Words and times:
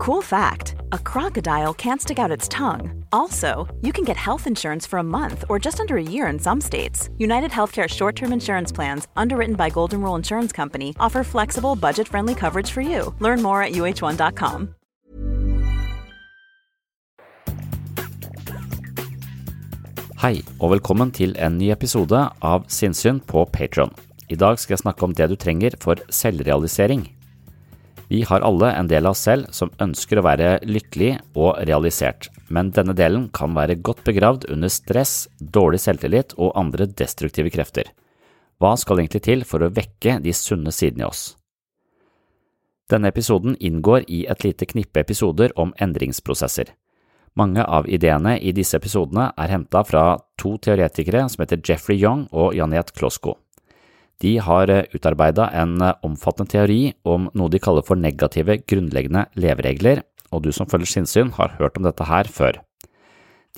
Cool 0.00 0.22
fact 0.22 0.76
a 0.92 0.98
crocodile 0.98 1.74
can't 1.74 2.00
stick 2.00 2.18
out 2.18 2.30
its 2.30 2.48
tongue. 2.48 3.04
Also, 3.12 3.68
you 3.82 3.92
can 3.92 4.02
get 4.02 4.16
health 4.16 4.46
insurance 4.46 4.88
for 4.88 4.98
a 4.98 5.02
month 5.02 5.44
or 5.50 5.58
just 5.58 5.78
under 5.78 5.98
a 5.98 6.02
year 6.02 6.26
in 6.32 6.38
some 6.38 6.60
states. 6.60 7.10
United 7.18 7.50
Healthcare 7.50 7.86
short 7.86 8.16
term 8.16 8.32
insurance 8.32 8.72
plans, 8.72 9.08
underwritten 9.14 9.56
by 9.56 9.68
Golden 9.68 10.00
Rule 10.00 10.16
Insurance 10.16 10.56
Company, 10.56 10.94
offer 10.98 11.22
flexible, 11.22 11.76
budget 11.76 12.08
friendly 12.08 12.34
coverage 12.34 12.70
for 12.70 12.80
you. 12.80 13.14
Learn 13.20 13.42
more 13.42 13.62
at 13.62 13.72
uh1.com. 13.72 14.74
Hei, 20.24 20.42
og 20.60 20.70
velkommen 20.78 21.12
til 21.12 21.36
en 21.36 21.58
ny 21.60 21.70
episode 21.76 22.24
av 22.40 22.64
Sinnsyn 22.72 23.20
på 23.20 23.44
Patron. 23.52 23.92
I 24.32 24.40
dag 24.40 24.56
skal 24.58 24.78
jeg 24.78 24.86
snakke 24.86 25.04
om 25.04 25.12
det 25.12 25.28
du 25.28 25.36
trenger 25.36 25.76
for 25.80 26.00
selvrealisering. 26.08 27.19
Vi 28.10 28.24
har 28.26 28.42
alle 28.42 28.72
en 28.74 28.88
del 28.90 29.06
av 29.06 29.14
oss 29.14 29.22
selv 29.22 29.52
som 29.54 29.70
ønsker 29.78 30.18
å 30.18 30.24
være 30.26 30.48
lykkelig 30.66 31.12
og 31.38 31.60
realisert, 31.68 32.26
men 32.50 32.72
denne 32.74 32.96
delen 32.98 33.28
kan 33.30 33.54
være 33.54 33.78
godt 33.86 34.02
begravd 34.08 34.48
under 34.50 34.72
stress, 34.72 35.28
dårlig 35.38 35.78
selvtillit 35.84 36.34
og 36.34 36.56
andre 36.58 36.88
destruktive 36.90 37.52
krefter. 37.54 37.92
Hva 38.58 38.74
skal 38.76 38.98
egentlig 38.98 39.22
til 39.28 39.44
for 39.46 39.62
å 39.62 39.70
vekke 39.70 40.18
de 40.24 40.34
sunne 40.34 40.74
sidene 40.74 41.06
i 41.06 41.06
oss? 41.06 41.22
Denne 42.90 43.12
episoden 43.14 43.54
inngår 43.62 44.08
i 44.10 44.24
et 44.26 44.42
lite 44.42 44.66
knippe 44.66 45.04
episoder 45.04 45.54
om 45.54 45.70
endringsprosesser. 45.78 46.74
Mange 47.38 47.62
av 47.62 47.86
ideene 47.86 48.34
i 48.42 48.50
disse 48.50 48.74
episodene 48.80 49.28
er 49.38 49.54
henta 49.54 49.84
fra 49.86 50.02
to 50.34 50.56
teoretikere 50.58 51.28
som 51.30 51.44
heter 51.44 51.62
Jeffrey 51.62 52.00
Young 52.02 52.26
og 52.34 52.58
Janette 52.58 52.96
Klosko. 52.98 53.36
De 54.20 54.36
har 54.38 54.70
eh, 54.70 54.84
utarbeida 54.92 55.48
en 55.56 55.80
eh, 55.80 55.94
omfattende 56.04 56.52
teori 56.52 56.80
om 57.08 57.30
noe 57.32 57.52
de 57.52 57.60
kaller 57.62 57.84
for 57.86 57.96
negative 57.96 58.58
grunnleggende 58.68 59.26
leveregler, 59.40 60.02
og 60.30 60.44
du 60.44 60.52
som 60.52 60.68
følger 60.68 60.92
sinnssyn 60.92 61.32
har 61.38 61.56
hørt 61.58 61.78
om 61.80 61.86
dette 61.88 62.06
her 62.06 62.28
før. 62.28 62.60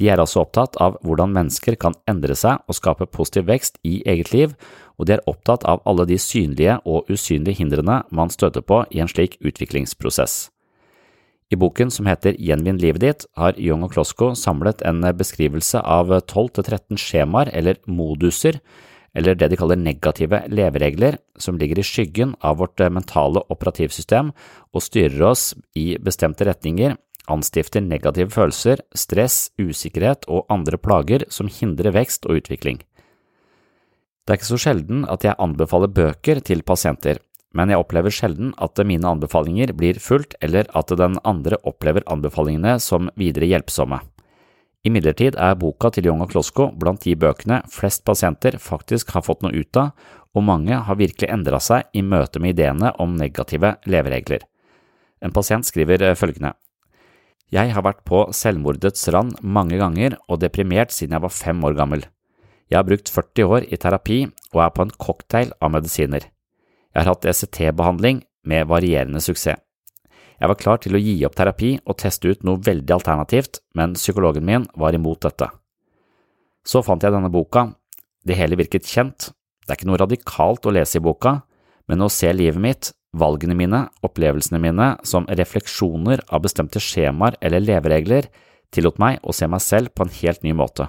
De 0.01 0.09
er 0.09 0.23
altså 0.23 0.41
opptatt 0.47 0.79
av 0.81 0.97
hvordan 1.05 1.35
mennesker 1.35 1.77
kan 1.81 1.97
endre 2.09 2.37
seg 2.39 2.63
og 2.65 2.79
skape 2.79 3.11
positiv 3.13 3.45
vekst 3.51 3.77
i 3.85 3.99
eget 4.09 4.31
liv, 4.33 4.55
og 4.97 5.09
de 5.09 5.19
er 5.19 5.27
opptatt 5.29 5.67
av 5.69 5.83
alle 5.89 6.07
de 6.09 6.17
synlige 6.21 6.79
og 6.89 7.11
usynlige 7.13 7.59
hindrene 7.59 8.01
man 8.11 8.33
støter 8.33 8.65
på 8.65 8.85
i 8.91 9.03
en 9.03 9.11
slik 9.11 9.37
utviklingsprosess. 9.45 10.49
I 11.53 11.59
boken 11.61 11.91
som 11.93 12.09
heter 12.09 12.39
Gjenvinn 12.41 12.81
livet 12.81 13.03
ditt, 13.03 13.27
har 13.37 13.59
Young 13.61 13.83
og 13.85 13.93
Klosko 13.93 14.31
samlet 14.39 14.81
en 14.89 15.05
beskrivelse 15.19 15.83
av 15.85 16.09
12–13 16.23 16.97
skjemaer 16.97 17.51
eller 17.53 17.83
moduser 17.85 18.63
eller 19.15 19.37
det 19.37 19.51
de 19.53 19.59
kaller 19.61 19.77
negative 19.77 20.43
leveregler, 20.49 21.19
som 21.37 21.59
ligger 21.61 21.81
i 21.81 21.87
skyggen 21.87 22.35
av 22.41 22.59
vårt 22.63 22.81
eh, 22.81 22.93
mentale 22.93 23.45
operativsystem 23.53 24.33
og 24.73 24.85
styrer 24.85 25.23
oss 25.29 25.53
i 25.79 25.93
bestemte 26.01 26.47
retninger, 26.49 26.97
anstifter 27.31 27.85
negative 27.85 28.33
følelser, 28.35 28.83
stress, 28.99 29.51
usikkerhet 29.61 30.27
og 30.29 30.47
andre 30.53 30.81
plager 30.81 31.27
som 31.31 31.51
hindrer 31.51 31.95
vekst 31.95 32.27
og 32.27 32.43
utvikling. 32.43 32.81
Det 34.23 34.35
er 34.35 34.39
ikke 34.39 34.53
så 34.53 34.63
sjelden 34.65 35.05
at 35.11 35.25
jeg 35.27 35.39
anbefaler 35.43 35.91
bøker 35.91 36.41
til 36.47 36.63
pasienter, 36.67 37.19
men 37.53 37.69
jeg 37.69 37.83
opplever 37.83 38.15
sjelden 38.15 38.55
at 38.65 38.81
mine 38.87 39.09
anbefalinger 39.11 39.75
blir 39.77 39.99
fulgt 40.01 40.39
eller 40.41 40.71
at 40.79 40.95
den 40.97 41.19
andre 41.29 41.59
opplever 41.69 42.07
anbefalingene 42.11 42.79
som 42.81 43.11
videre 43.19 43.51
hjelpsomme. 43.51 43.99
Imidlertid 44.83 45.37
er 45.39 45.55
boka 45.55 45.93
til 45.95 46.09
Young 46.09 46.25
og 46.25 46.33
Klosko 46.33 46.73
blant 46.75 47.05
de 47.05 47.15
bøkene 47.15 47.61
flest 47.71 48.03
pasienter 48.07 48.57
faktisk 48.59 49.13
har 49.15 49.23
fått 49.23 49.45
noe 49.45 49.55
ut 49.55 49.79
av, 49.79 49.93
og 50.35 50.43
mange 50.43 50.75
har 50.75 50.99
virkelig 50.99 51.29
endra 51.31 51.61
seg 51.63 51.87
i 51.95 52.03
møte 52.03 52.41
med 52.43 52.57
ideene 52.57 52.91
om 53.03 53.15
negative 53.15 53.77
leveregler. 53.87 54.43
En 55.23 55.35
pasient 55.35 55.69
skriver 55.69 56.03
eh, 56.03 56.17
følgende. 56.19 56.57
Jeg 57.53 57.75
har 57.77 57.85
vært 57.85 58.01
på 58.09 58.25
selvmordets 58.35 59.07
rand 59.13 59.37
mange 59.45 59.79
ganger 59.79 60.17
og 60.27 60.41
deprimert 60.43 60.91
siden 60.91 61.15
jeg 61.15 61.25
var 61.27 61.37
fem 61.37 61.63
år 61.69 61.77
gammel. 61.79 62.07
Jeg 62.73 62.81
har 62.81 62.89
brukt 62.89 63.13
40 63.13 63.55
år 63.55 63.67
i 63.69 63.79
terapi 63.79 64.23
og 64.55 64.63
er 64.65 64.73
på 64.73 64.87
en 64.87 64.95
cocktail 64.97 65.53
av 65.61 65.75
medisiner. 65.75 66.25
Jeg 66.93 67.05
har 67.05 67.13
hatt 67.13 67.29
ECT-behandling 67.29 68.25
med 68.49 68.67
varierende 68.73 69.21
suksess. 69.23 69.61
Jeg 70.41 70.51
var 70.51 70.59
klar 70.59 70.81
til 70.83 70.97
å 70.97 71.01
gi 71.01 71.15
opp 71.27 71.37
terapi 71.39 71.75
og 71.85 71.99
teste 72.03 72.33
ut 72.33 72.47
noe 72.47 72.61
veldig 72.63 72.95
alternativt, 72.97 73.61
men 73.79 73.97
psykologen 73.99 74.47
min 74.47 74.67
var 74.79 74.97
imot 74.97 75.23
dette. 75.27 75.49
Så 76.65 76.83
fant 76.87 77.03
jeg 77.03 77.15
denne 77.15 77.31
boka, 77.33 77.73
det 78.27 78.39
hele 78.39 78.59
virket 78.59 78.87
kjent, 78.87 79.31
det 79.63 79.71
er 79.71 79.79
ikke 79.79 79.91
noe 79.91 80.01
radikalt 80.03 80.67
å 80.67 80.75
lese 80.75 80.99
i 80.99 81.05
boka, 81.05 81.41
men 81.91 82.03
å 82.03 82.11
se 82.11 82.31
livet 82.35 82.63
mitt, 82.63 82.93
valgene 83.13 83.55
mine, 83.59 83.85
opplevelsene 84.07 84.61
mine 84.63 84.89
som 85.07 85.27
refleksjoner 85.29 86.23
av 86.33 86.43
bestemte 86.47 86.81
skjemaer 86.81 87.37
eller 87.45 87.63
leveregler, 87.63 88.31
tillot 88.73 88.99
meg 89.03 89.21
å 89.23 89.35
se 89.37 89.49
meg 89.51 89.61
selv 89.61 89.93
på 89.93 90.07
en 90.07 90.15
helt 90.23 90.43
ny 90.47 90.55
måte. 90.57 90.89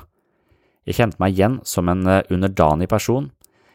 Jeg 0.87 0.97
kjente 0.99 1.19
meg 1.19 1.35
igjen 1.35 1.59
som 1.67 1.89
en 1.91 2.05
eh, 2.07 2.23
underdanig 2.31 2.89
person, 2.91 3.29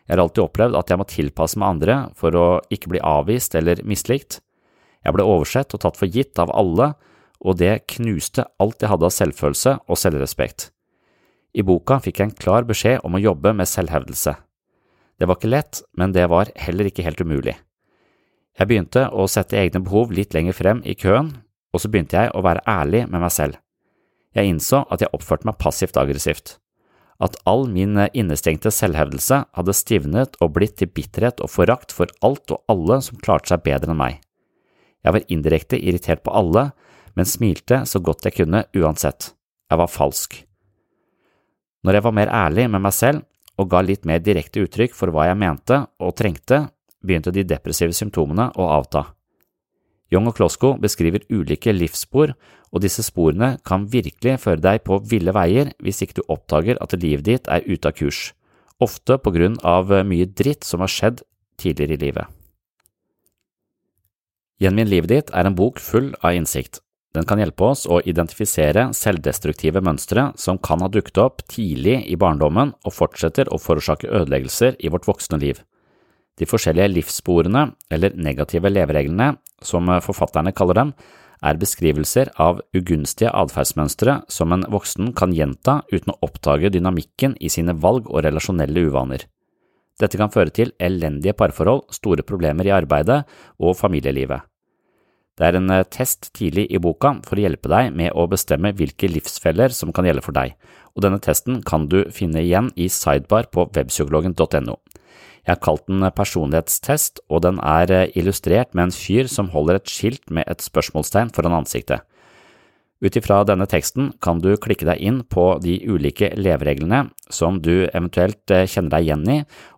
jeg 0.09 0.17
har 0.17 0.23
alltid 0.25 0.41
opplevd 0.47 0.77
at 0.79 0.89
jeg 0.89 0.99
må 1.01 1.05
tilpasse 1.05 1.61
meg 1.61 1.69
andre 1.75 1.97
for 2.17 2.37
å 2.37 2.47
ikke 2.73 2.95
bli 2.95 3.01
avvist 3.05 3.53
eller 3.59 3.83
mislikt, 3.85 4.41
jeg 5.09 5.17
ble 5.17 5.25
oversett 5.25 5.73
og 5.73 5.81
tatt 5.81 5.97
for 5.97 6.13
gitt 6.13 6.39
av 6.43 6.53
alle, 6.53 6.93
og 7.41 7.57
det 7.61 7.87
knuste 7.95 8.45
alt 8.61 8.83
jeg 8.83 8.91
hadde 8.93 9.09
av 9.09 9.15
selvfølelse 9.15 9.79
og 9.87 10.01
selvrespekt. 10.01 10.69
I 11.57 11.65
boka 11.65 11.97
fikk 12.05 12.21
jeg 12.21 12.29
en 12.29 12.37
klar 12.37 12.67
beskjed 12.69 13.01
om 13.07 13.17
å 13.17 13.23
jobbe 13.23 13.55
med 13.57 13.71
selvhevdelse. 13.71 14.35
Det 15.19 15.27
var 15.27 15.39
ikke 15.39 15.51
lett, 15.51 15.81
men 15.97 16.13
det 16.15 16.29
var 16.31 16.53
heller 16.61 16.91
ikke 16.91 17.07
helt 17.07 17.23
umulig. 17.25 17.57
Jeg 18.59 18.69
begynte 18.69 19.07
å 19.15 19.27
sette 19.31 19.59
egne 19.59 19.81
behov 19.87 20.13
litt 20.15 20.35
lenger 20.35 20.57
frem 20.59 20.83
i 20.85 20.97
køen, 20.99 21.33
og 21.73 21.83
så 21.83 21.91
begynte 21.91 22.19
jeg 22.19 22.35
å 22.35 22.45
være 22.45 22.65
ærlig 22.69 23.07
med 23.09 23.23
meg 23.23 23.33
selv. 23.35 23.59
Jeg 24.37 24.51
innså 24.51 24.85
at 24.93 25.03
jeg 25.03 25.15
oppførte 25.15 25.49
meg 25.49 25.59
passivt 25.63 25.99
aggressivt. 25.99 26.59
At 27.23 27.39
all 27.51 27.67
min 27.71 27.97
innestengte 28.13 28.71
selvhevdelse 28.75 29.41
hadde 29.57 29.75
stivnet 29.75 30.37
og 30.43 30.53
blitt 30.59 30.77
til 30.79 30.91
bitterhet 30.95 31.41
og 31.43 31.51
forakt 31.51 31.95
for 31.95 32.11
alt 32.23 32.55
og 32.55 32.63
alle 32.71 33.01
som 33.03 33.19
klarte 33.23 33.55
seg 33.55 33.65
bedre 33.67 33.95
enn 33.95 33.99
meg. 33.99 34.21
Jeg 35.05 35.15
var 35.15 35.27
indirekte 35.33 35.79
irritert 35.79 36.25
på 36.27 36.35
alle, 36.35 36.71
men 37.17 37.29
smilte 37.29 37.83
så 37.89 38.01
godt 38.03 38.27
jeg 38.27 38.39
kunne 38.41 38.65
uansett. 38.77 39.33
Jeg 39.71 39.81
var 39.81 39.91
falsk. 39.93 40.37
Når 41.87 41.99
jeg 41.99 42.05
var 42.07 42.17
mer 42.17 42.33
ærlig 42.35 42.67
med 42.71 42.83
meg 42.83 42.95
selv 42.95 43.25
og 43.59 43.71
ga 43.73 43.83
litt 43.83 44.07
mer 44.07 44.23
direkte 44.23 44.63
uttrykk 44.65 44.95
for 44.95 45.13
hva 45.15 45.29
jeg 45.29 45.39
mente 45.39 45.81
og 46.03 46.15
trengte, 46.19 46.69
begynte 47.03 47.33
de 47.35 47.47
depressive 47.47 47.95
symptomene 47.95 48.51
å 48.59 48.69
avta. 48.79 49.05
Young 50.13 50.31
og 50.31 50.39
Klosko 50.39 50.73
beskriver 50.81 51.27
ulike 51.29 51.75
livsspor, 51.75 52.33
og 52.73 52.83
disse 52.85 53.05
sporene 53.05 53.57
kan 53.67 53.87
virkelig 53.93 54.39
føre 54.45 54.61
deg 54.63 54.83
på 54.87 54.99
ville 55.09 55.35
veier 55.37 55.73
hvis 55.85 56.03
ikke 56.05 56.21
du 56.21 56.25
oppdager 56.33 56.81
at 56.85 56.97
livet 57.01 57.27
ditt 57.29 57.51
er 57.53 57.67
ute 57.69 57.91
av 57.91 57.97
kurs, 57.99 58.33
ofte 58.81 59.19
på 59.21 59.35
grunn 59.35 59.59
av 59.67 59.93
mye 60.09 60.29
dritt 60.29 60.65
som 60.69 60.85
har 60.85 60.93
skjedd 60.93 61.25
tidligere 61.61 61.99
i 61.99 62.05
livet. 62.07 62.38
Gjenvinn 64.59 64.91
livet 64.91 65.11
ditt 65.13 65.29
er 65.31 65.47
en 65.47 65.55
bok 65.55 65.79
full 65.79 66.11
av 66.19 66.35
innsikt. 66.35 66.81
Den 67.15 67.25
kan 67.27 67.41
hjelpe 67.41 67.65
oss 67.71 67.85
å 67.87 68.01
identifisere 68.05 68.89
selvdestruktive 68.95 69.81
mønstre 69.83 70.29
som 70.37 70.59
kan 70.59 70.83
ha 70.85 70.91
dukket 70.93 71.21
opp 71.23 71.45
tidlig 71.51 72.03
i 72.11 72.19
barndommen 72.21 72.75
og 72.85 72.95
fortsetter 72.95 73.49
å 73.55 73.61
forårsake 73.63 74.11
ødeleggelser 74.11 74.77
i 74.83 74.91
vårt 74.93 75.07
voksne 75.09 75.39
liv. 75.41 75.63
De 76.39 76.47
forskjellige 76.47 76.93
livssporene, 76.93 77.65
eller 77.91 78.15
negative 78.15 78.71
levereglene, 78.71 79.33
som 79.63 79.89
forfatterne 80.05 80.53
kaller 80.55 80.79
dem, 80.79 80.93
er 81.43 81.59
beskrivelser 81.59 82.31
av 82.43 82.61
ugunstige 82.75 83.31
atferdsmønstre 83.31 84.21
som 84.31 84.53
en 84.55 84.67
voksen 84.71 85.13
kan 85.19 85.35
gjenta 85.35 85.81
uten 85.91 86.15
å 86.15 86.19
oppdage 86.27 86.71
dynamikken 86.75 87.37
i 87.41 87.51
sine 87.51 87.75
valg 87.79 88.11
og 88.11 88.25
relasjonelle 88.27 88.89
uvaner. 88.91 89.25
Dette 89.99 90.19
kan 90.21 90.31
føre 90.31 90.55
til 90.55 90.71
elendige 90.79 91.35
parforhold, 91.35 91.89
store 91.95 92.23
problemer 92.27 92.69
i 92.69 92.75
arbeidet 92.75 93.25
og 93.59 93.77
familielivet. 93.79 94.47
Det 95.39 95.47
er 95.47 95.59
en 95.59 95.71
eh, 95.71 95.87
test 95.87 96.33
tidlig 96.35 96.67
i 96.75 96.81
boka 96.83 97.15
for 97.27 97.39
å 97.39 97.45
hjelpe 97.45 97.71
deg 97.71 97.93
med 97.95 98.15
å 98.19 98.27
bestemme 98.31 98.75
hvilke 98.75 99.11
livsfeller 99.11 99.75
som 99.75 99.95
kan 99.95 100.07
gjelde 100.09 100.25
for 100.25 100.35
deg, 100.35 100.57
og 100.97 101.05
denne 101.05 101.21
testen 101.23 101.61
kan 101.67 101.87
du 101.91 102.01
finne 102.15 102.43
igjen 102.43 102.73
i 102.75 102.89
sidebar 102.91 103.47
på 103.55 103.69
webpsykologen.no. 103.71 104.79
Jeg 105.47 105.55
har 105.55 105.63
kalt 105.65 105.87
den 105.87 106.03
personlighetstest, 106.13 107.23
og 107.31 107.45
den 107.47 107.63
er 107.63 107.93
eh, 107.95 108.11
illustrert 108.19 108.75
med 108.75 108.89
en 108.89 108.95
fyr 108.95 109.31
som 109.31 109.53
holder 109.55 109.79
et 109.79 109.91
skilt 109.91 110.27
med 110.27 110.51
et 110.51 110.65
spørsmålstegn 110.65 111.31
foran 111.35 111.61
ansiktet. 111.63 112.03
Ut 112.99 113.15
ifra 113.15 113.45
denne 113.47 113.67
teksten 113.71 114.11
kan 114.25 114.41
du 114.43 114.57
klikke 114.59 114.87
deg 114.89 114.99
inn 114.99 115.21
på 115.31 115.45
de 115.63 115.77
ulike 115.87 116.33
levereglene 116.35 117.05
som 117.31 117.61
du 117.63 117.87
eventuelt 117.87 118.51
eh, 118.51 118.67
kjenner 118.67 118.97
deg 118.97 119.07
igjen 119.07 119.29
i, 119.31 119.37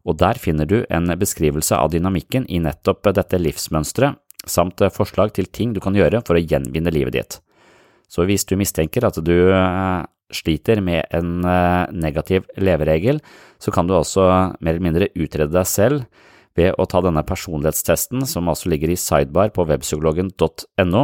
og 0.09 0.17
der 0.23 0.41
finner 0.41 0.69
du 0.69 0.79
en 0.89 1.13
beskrivelse 1.21 1.77
av 1.77 1.93
dynamikken 1.93 2.47
i 2.49 2.63
nettopp 2.65 3.11
dette 3.19 3.41
livsmønsteret 3.41 4.17
samt 4.49 4.81
eh, 4.81 4.93
forslag 4.93 5.35
til 5.37 5.51
ting 5.53 5.75
du 5.77 5.83
kan 5.85 5.99
gjøre 5.99 6.23
for 6.25 6.39
å 6.39 6.41
gjenvinne 6.41 6.95
livet 6.95 7.19
ditt. 7.19 7.37
Så 8.09 8.25
hvis 8.25 8.49
du 8.49 8.57
mistenker 8.57 9.05
at 9.05 9.21
du 9.21 9.37
eh, 9.53 10.01
sliter 10.33 10.81
med 10.81 11.11
en 11.13 11.43
negativ 11.91 12.45
leveregel, 12.55 13.19
så 13.59 13.73
kan 13.75 13.89
du 13.89 13.97
også 13.99 14.23
mer 14.63 14.77
eller 14.77 14.85
mindre 14.85 15.09
utrede 15.19 15.51
deg 15.51 15.67
selv 15.67 16.05
ved 16.57 16.79
å 16.79 16.87
ta 16.87 17.03
denne 17.03 17.25
personlighetstesten, 17.27 18.23
som 18.31 18.49
altså 18.49 18.71
ligger 18.71 18.95
i 18.95 18.99
sidebar 18.99 19.51
på 19.55 19.67
webpsykologen.no. 19.67 21.03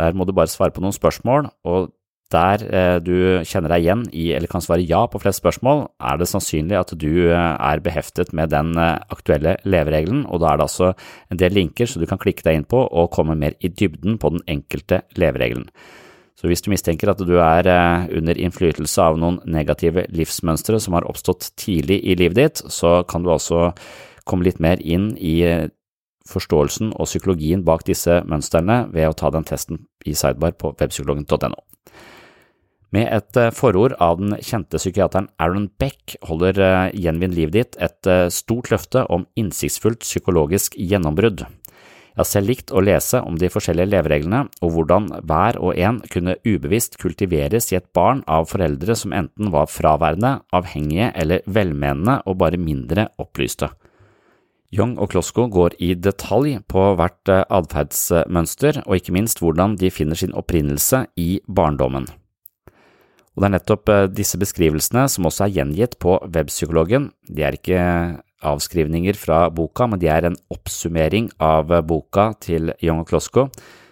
Der 0.00 0.16
må 0.16 0.24
du 0.24 0.32
bare 0.36 0.50
svare 0.50 0.72
på 0.72 0.82
noen 0.82 0.96
spørsmål, 0.96 1.50
og 1.68 1.90
der 2.30 2.62
eh, 2.70 2.96
du 3.02 3.42
kjenner 3.46 3.72
deg 3.72 3.84
igjen 3.84 4.02
i 4.14 4.28
eller 4.36 4.50
kan 4.50 4.62
svare 4.62 4.84
ja 4.86 5.02
på 5.10 5.18
flest 5.22 5.42
spørsmål, 5.42 5.84
er 5.98 6.20
det 6.20 6.28
sannsynlig 6.30 6.78
at 6.78 6.92
du 6.98 7.10
eh, 7.26 7.34
er 7.34 7.82
beheftet 7.82 8.30
med 8.36 8.52
den 8.54 8.76
eh, 8.78 8.98
aktuelle 9.10 9.56
leveregelen, 9.66 10.22
og 10.30 10.42
da 10.42 10.52
er 10.52 10.60
det 10.60 10.68
altså 10.68 10.92
en 11.30 11.40
del 11.42 11.56
linker 11.58 11.90
så 11.90 12.02
du 12.02 12.06
kan 12.10 12.20
klikke 12.22 12.46
deg 12.46 12.60
inn 12.60 12.68
på 12.70 12.84
og 12.86 13.10
komme 13.14 13.38
mer 13.38 13.58
i 13.58 13.72
dybden 13.72 14.20
på 14.22 14.30
den 14.36 14.44
enkelte 14.50 15.02
leveregelen. 15.18 15.66
Så 16.38 16.48
hvis 16.48 16.62
du 16.64 16.70
mistenker 16.72 17.10
at 17.12 17.20
du 17.20 17.34
er 17.42 17.66
under 18.16 18.38
innflytelse 18.38 19.02
av 19.04 19.18
noen 19.20 19.42
negative 19.44 20.06
livsmønstre 20.08 20.78
som 20.80 20.94
har 20.96 21.04
oppstått 21.10 21.50
tidlig 21.60 21.98
i 22.00 22.14
livet 22.16 22.38
ditt, 22.38 22.62
så 22.72 23.02
kan 23.04 23.26
du 23.26 23.28
altså 23.34 23.74
komme 24.24 24.46
litt 24.46 24.62
mer 24.62 24.80
inn 24.80 25.10
i 25.20 25.42
forståelsen 26.28 26.92
og 26.94 27.08
psykologien 27.08 27.64
bak 27.64 27.86
disse 27.88 28.20
mønstrene 28.28 28.84
ved 28.92 29.08
å 29.08 29.16
ta 29.16 29.32
den 29.32 29.46
testen 29.48 29.84
i 30.04 30.14
sidebar 30.14 30.56
på 30.58 30.74
webpsykologen.no. 30.76 31.58
Med 32.90 33.06
et 33.14 33.38
eh, 33.38 33.52
forord 33.54 33.94
av 34.02 34.18
den 34.18 34.34
kjente 34.42 34.80
psykiateren 34.80 35.28
Aaron 35.38 35.68
Beck 35.78 36.16
holder 36.26 36.58
eh, 36.58 36.98
Gjenvinn 36.98 37.36
livet 37.36 37.54
ditt 37.54 37.78
et 37.78 38.10
eh, 38.10 38.26
stort 38.34 38.72
løfte 38.72 39.04
om 39.14 39.28
innsiktsfullt 39.38 40.02
psykologisk 40.02 40.74
gjennombrudd. 40.74 41.44
Jeg 42.10 42.18
har 42.18 42.26
selv 42.26 42.50
likt 42.50 42.72
å 42.74 42.82
lese 42.82 43.20
om 43.22 43.36
de 43.38 43.48
forskjellige 43.48 43.92
levereglene 43.92 44.42
og 44.58 44.72
hvordan 44.74 45.06
hver 45.22 45.60
og 45.62 45.78
en 45.78 46.00
kunne 46.10 46.34
ubevisst 46.42 46.98
kultiveres 47.00 47.70
i 47.70 47.78
et 47.78 47.86
barn 47.94 48.24
av 48.26 48.50
foreldre 48.50 48.96
som 48.98 49.14
enten 49.14 49.52
var 49.54 49.70
fraværende, 49.70 50.40
avhengige 50.50 51.12
eller 51.14 51.46
velmenende 51.46 52.18
og 52.26 52.40
bare 52.42 52.58
mindre 52.58 53.06
opplyste. 53.22 53.70
Young 54.70 54.94
og 55.02 55.10
Klosko 55.10 55.48
går 55.50 55.74
i 55.82 55.94
detalj 55.98 56.60
på 56.70 56.84
hvert 56.98 57.30
atferdsmønster 57.42 58.84
og 58.84 59.00
ikke 59.00 59.14
minst 59.16 59.42
hvordan 59.42 59.74
de 59.80 59.90
finner 59.90 60.18
sin 60.18 60.34
opprinnelse 60.38 61.08
i 61.18 61.40
barndommen. 61.50 62.06
Og 63.34 63.42
det 63.42 63.48
er 63.48 63.54
nettopp 63.56 63.90
eh, 63.90 64.06
disse 64.14 64.38
beskrivelsene 64.38 65.06
som 65.10 65.26
også 65.26 65.46
er 65.46 65.54
gjengitt 65.58 65.98
på 66.02 66.16
Webpsykologen. 66.22 67.10
De 67.26 67.44
er 67.46 67.58
ikke 67.58 67.82
avskrivninger 68.46 69.18
fra 69.18 69.44
boka, 69.52 69.86
men 69.90 70.00
de 70.00 70.08
er 70.10 70.26
en 70.26 70.38
oppsummering 70.54 71.30
av 71.42 71.72
boka 71.86 72.30
til 72.40 72.72
Young 72.78 73.02
og 73.02 73.10
Klosko. 73.10 73.48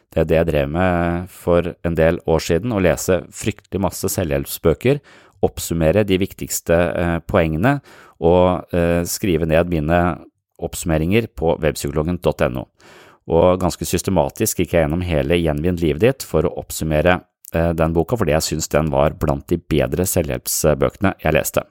Det 0.08 0.22
er 0.22 0.28
det 0.28 0.38
jeg 0.38 0.48
drev 0.48 0.70
med 0.72 1.28
for 1.32 1.74
en 1.84 1.96
del 1.98 2.20
år 2.26 2.44
siden, 2.44 2.72
å 2.72 2.82
lese 2.82 3.20
fryktelig 3.34 3.82
masse 3.84 4.08
selvhjelpsbøker, 4.14 5.02
oppsummere 5.44 6.02
de 6.06 6.18
viktigste 6.18 6.74
eh, 6.74 7.18
poengene 7.28 7.78
og 8.18 8.74
eh, 8.74 9.04
skrive 9.06 9.46
ned 9.46 9.70
mine 9.70 10.00
oppsummeringer 10.58 11.30
på 11.38 11.56
webpsykologen.no. 11.62 12.66
Og 13.28 13.48
ganske 13.60 13.84
systematisk 13.84 14.62
gikk 14.62 14.74
jeg 14.74 14.86
gjennom 14.86 15.04
hele 15.04 15.36
Gjenvinn 15.36 15.80
livet 15.80 16.04
ditt 16.04 16.24
for 16.26 16.48
å 16.48 16.54
oppsummere 16.62 17.20
Eh, 17.54 17.70
den 17.72 17.94
boka 17.96 18.16
fordi 18.18 18.34
jeg 18.34 18.44
syns 18.44 18.68
den 18.72 18.90
var 18.92 19.16
blant 19.20 19.48
de 19.48 19.56
bedre 19.56 20.04
selvhjelpsbøkene 20.08 21.14
jeg 21.22 21.36
leste. 21.36 21.64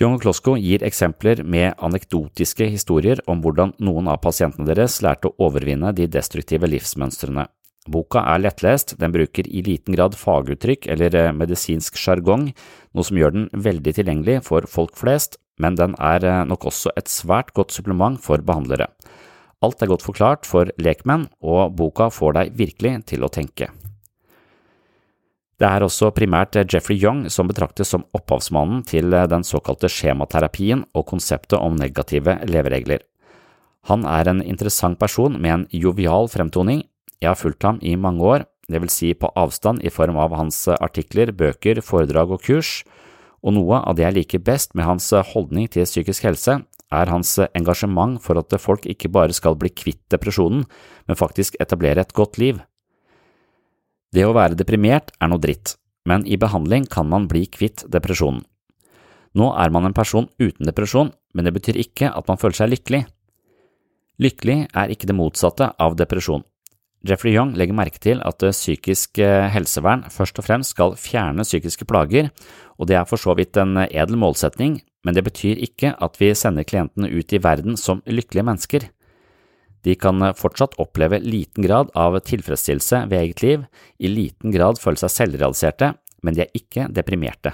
Young 0.00 0.16
Klosko 0.22 0.54
gir 0.56 0.84
eksempler 0.86 1.42
med 1.44 1.74
anekdotiske 1.82 2.70
historier 2.72 3.20
om 3.28 3.42
hvordan 3.44 3.74
noen 3.82 4.08
av 4.08 4.22
pasientene 4.24 4.64
deres 4.70 5.00
lærte 5.04 5.28
å 5.28 5.48
overvinne 5.48 5.92
de 5.92 6.06
destruktive 6.08 6.70
livsmønstrene. 6.70 7.44
Boka 7.90 8.22
er 8.30 8.38
lettlest, 8.44 8.94
den 9.02 9.12
bruker 9.12 9.48
i 9.50 9.60
liten 9.66 9.96
grad 9.96 10.14
faguttrykk 10.14 10.86
eller 10.94 11.18
eh, 11.18 11.34
medisinsk 11.34 11.98
sjargong, 11.98 12.52
noe 12.94 13.04
som 13.04 13.18
gjør 13.18 13.34
den 13.34 13.48
veldig 13.52 13.96
tilgjengelig 13.98 14.44
for 14.46 14.70
folk 14.70 14.94
flest, 14.96 15.40
men 15.60 15.76
den 15.76 15.96
er 16.00 16.24
eh, 16.24 16.44
nok 16.48 16.68
også 16.70 16.94
et 16.96 17.10
svært 17.12 17.52
godt 17.56 17.74
supplement 17.74 18.20
for 18.20 18.42
behandlere. 18.44 18.88
Alt 19.62 19.82
er 19.82 19.92
godt 19.92 20.02
forklart 20.02 20.48
for 20.48 20.72
lekmenn, 20.82 21.28
og 21.42 21.76
boka 21.78 22.08
får 22.10 22.38
deg 22.38 22.56
virkelig 22.58 22.96
til 23.12 23.22
å 23.22 23.30
tenke. 23.30 23.70
Det 25.62 25.68
er 25.68 25.84
også 25.86 26.10
primært 26.10 26.56
Jeffrey 26.58 26.98
Young 26.98 27.28
som 27.30 27.46
betraktes 27.46 27.92
som 27.94 28.02
opphavsmannen 28.16 28.80
til 28.88 29.14
den 29.30 29.44
såkalte 29.46 29.86
skjematerapien 29.92 30.82
og 30.90 31.06
konseptet 31.12 31.60
om 31.60 31.76
negative 31.78 32.40
leveregler. 32.50 33.04
Han 33.86 34.02
er 34.06 34.30
en 34.30 34.42
interessant 34.42 34.98
person 34.98 35.38
med 35.38 35.52
en 35.54 35.66
jovial 35.70 36.26
fremtoning. 36.30 36.82
Jeg 37.22 37.30
har 37.30 37.38
fulgt 37.38 37.62
ham 37.62 37.78
i 37.82 37.94
mange 37.94 38.26
år, 38.26 38.46
det 38.70 38.80
vil 38.82 38.90
si 38.90 39.12
på 39.14 39.30
avstand 39.38 39.82
i 39.86 39.90
form 39.90 40.18
av 40.18 40.34
hans 40.38 40.64
artikler, 40.74 41.30
bøker, 41.30 41.82
foredrag 41.82 42.34
og 42.34 42.42
kurs, 42.42 42.82
og 43.42 43.56
noe 43.56 43.80
av 43.82 43.96
det 43.98 44.06
jeg 44.06 44.16
liker 44.16 44.44
best 44.46 44.76
med 44.78 44.86
hans 44.86 45.10
holdning 45.32 45.68
til 45.70 45.86
psykisk 45.86 46.28
helse, 46.28 46.60
er 46.92 47.10
hans 47.10 47.38
engasjement 47.56 48.20
for 48.22 48.38
at 48.38 48.52
folk 48.60 48.86
ikke 48.86 49.10
bare 49.12 49.34
skal 49.34 49.56
bli 49.58 49.72
kvitt 49.72 50.02
depresjonen, 50.12 50.66
men 51.08 51.18
faktisk 51.18 51.56
etablere 51.60 52.04
et 52.04 52.14
godt 52.14 52.38
liv. 52.38 52.60
Det 54.12 54.26
å 54.28 54.34
være 54.36 54.58
deprimert 54.58 55.14
er 55.18 55.32
noe 55.32 55.40
dritt, 55.40 55.76
men 56.04 56.26
i 56.28 56.36
behandling 56.36 56.84
kan 56.90 57.08
man 57.08 57.28
bli 57.30 57.46
kvitt 57.48 57.86
depresjonen. 57.88 58.44
Nå 59.32 59.48
er 59.56 59.72
man 59.72 59.88
en 59.88 59.96
person 59.96 60.28
uten 60.36 60.68
depresjon, 60.68 61.10
men 61.32 61.46
det 61.48 61.54
betyr 61.56 61.78
ikke 61.80 62.10
at 62.12 62.28
man 62.28 62.40
føler 62.40 62.58
seg 62.58 62.74
lykkelig. 62.74 63.06
Lykkelig 64.20 64.58
er 64.76 64.92
ikke 64.92 65.08
det 65.08 65.16
motsatte 65.16 65.70
av 65.80 65.96
depresjon. 65.96 66.44
Jeffrey 67.02 67.34
Young 67.34 67.56
legger 67.58 67.74
merke 67.74 67.98
til 68.02 68.20
at 68.22 68.44
psykisk 68.54 69.18
eh, 69.18 69.48
helsevern 69.50 70.04
først 70.12 70.38
og 70.38 70.46
fremst 70.46 70.76
skal 70.76 70.94
fjerne 71.00 71.42
psykiske 71.46 71.86
plager, 71.88 72.30
og 72.78 72.86
det 72.90 72.96
er 72.98 73.08
for 73.08 73.18
så 73.18 73.34
vidt 73.38 73.58
en 73.58 73.80
edel 73.88 74.18
målsetning, 74.20 74.78
men 75.02 75.16
det 75.16 75.24
betyr 75.26 75.58
ikke 75.66 75.96
at 75.98 76.20
vi 76.20 76.30
sender 76.38 76.66
klientene 76.66 77.10
ut 77.10 77.34
i 77.34 77.42
verden 77.42 77.78
som 77.80 78.04
lykkelige 78.06 78.46
mennesker. 78.46 78.86
De 79.82 79.96
kan 79.98 80.22
fortsatt 80.38 80.78
oppleve 80.82 81.18
liten 81.24 81.66
grad 81.66 81.90
av 81.98 82.20
tilfredsstillelse 82.22 83.02
ved 83.10 83.18
eget 83.18 83.42
liv, 83.42 83.66
i 83.98 84.06
liten 84.06 84.54
grad 84.54 84.78
føle 84.78 85.02
seg 85.02 85.10
selvrealiserte, 85.10 85.92
men 86.22 86.38
de 86.38 86.46
er 86.46 86.54
ikke 86.54 86.86
deprimerte. 86.94 87.50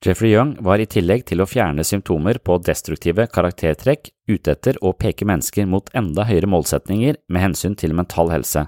Jeffrey 0.00 0.30
Young 0.32 0.54
var 0.64 0.80
i 0.80 0.86
tillegg 0.88 1.26
til 1.28 1.42
å 1.42 1.46
fjerne 1.48 1.84
symptomer 1.84 2.38
på 2.40 2.54
destruktive 2.64 3.26
karaktertrekk 3.28 4.08
ute 4.30 4.54
etter 4.54 4.78
å 4.80 4.94
peke 4.96 5.26
mennesker 5.28 5.66
mot 5.68 5.90
enda 5.92 6.24
høyere 6.24 6.48
målsetninger 6.48 7.18
med 7.28 7.44
hensyn 7.44 7.74
til 7.76 7.92
mental 7.92 8.32
helse. 8.32 8.62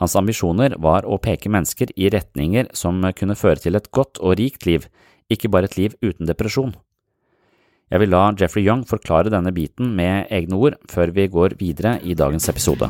Hans 0.00 0.16
ambisjoner 0.16 0.78
var 0.80 1.04
å 1.04 1.18
peke 1.20 1.52
mennesker 1.52 1.92
i 1.92 2.08
retninger 2.14 2.72
som 2.72 3.04
kunne 3.18 3.36
føre 3.36 3.60
til 3.60 3.76
et 3.76 3.90
godt 3.92 4.16
og 4.24 4.38
rikt 4.40 4.64
liv, 4.64 4.88
ikke 5.28 5.52
bare 5.52 5.68
et 5.68 5.76
liv 5.76 5.98
uten 6.00 6.24
depresjon. 6.24 6.72
Jeg 7.92 8.00
vil 8.00 8.14
la 8.16 8.24
Jeffrey 8.32 8.64
Young 8.64 8.86
forklare 8.88 9.28
denne 9.28 9.52
biten 9.52 9.92
med 9.92 10.32
egne 10.32 10.56
ord 10.56 10.80
før 10.88 11.12
vi 11.12 11.28
går 11.28 11.60
videre 11.60 11.98
i 12.00 12.16
dagens 12.16 12.48
episode. 12.48 12.88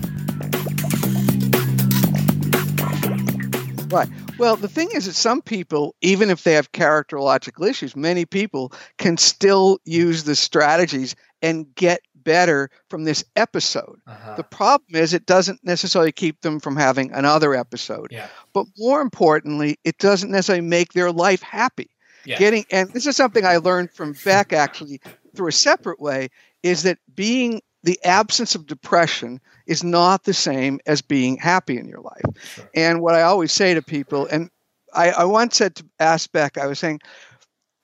Well, 4.42 4.56
the 4.56 4.66
thing 4.66 4.90
is 4.92 5.06
that 5.06 5.14
some 5.14 5.40
people, 5.40 5.94
even 6.00 6.28
if 6.28 6.42
they 6.42 6.54
have 6.54 6.72
characterological 6.72 7.70
issues, 7.70 7.94
many 7.94 8.24
people 8.24 8.72
can 8.98 9.16
still 9.16 9.78
use 9.84 10.24
the 10.24 10.34
strategies 10.34 11.14
and 11.42 11.72
get 11.76 12.00
better 12.16 12.68
from 12.88 13.04
this 13.04 13.24
episode. 13.36 14.00
Uh-huh. 14.04 14.34
The 14.34 14.42
problem 14.42 15.00
is 15.00 15.14
it 15.14 15.26
doesn't 15.26 15.60
necessarily 15.62 16.10
keep 16.10 16.40
them 16.40 16.58
from 16.58 16.74
having 16.74 17.12
another 17.12 17.54
episode. 17.54 18.08
Yeah. 18.10 18.26
But 18.52 18.66
more 18.76 19.00
importantly, 19.00 19.78
it 19.84 19.98
doesn't 19.98 20.32
necessarily 20.32 20.66
make 20.66 20.92
their 20.92 21.12
life 21.12 21.42
happy. 21.42 21.90
Yeah. 22.24 22.38
Getting 22.38 22.64
and 22.72 22.92
this 22.92 23.06
is 23.06 23.14
something 23.14 23.46
I 23.46 23.58
learned 23.58 23.92
from 23.92 24.16
Beck 24.24 24.52
actually 24.52 25.00
through 25.36 25.48
a 25.48 25.52
separate 25.52 26.00
way 26.00 26.30
is 26.64 26.82
that 26.82 26.98
being 27.14 27.62
the 27.82 27.98
absence 28.04 28.54
of 28.54 28.66
depression 28.66 29.40
is 29.66 29.82
not 29.82 30.24
the 30.24 30.34
same 30.34 30.80
as 30.86 31.02
being 31.02 31.36
happy 31.36 31.78
in 31.78 31.88
your 31.88 32.00
life. 32.00 32.22
Sure. 32.42 32.70
And 32.74 33.00
what 33.00 33.14
I 33.14 33.22
always 33.22 33.52
say 33.52 33.74
to 33.74 33.82
people, 33.82 34.26
and 34.26 34.50
I, 34.94 35.10
I 35.10 35.24
once 35.24 35.56
said 35.56 35.74
to 35.76 35.84
ask 35.98 36.30
Beck, 36.32 36.58
I 36.58 36.66
was 36.66 36.78
saying, 36.78 37.00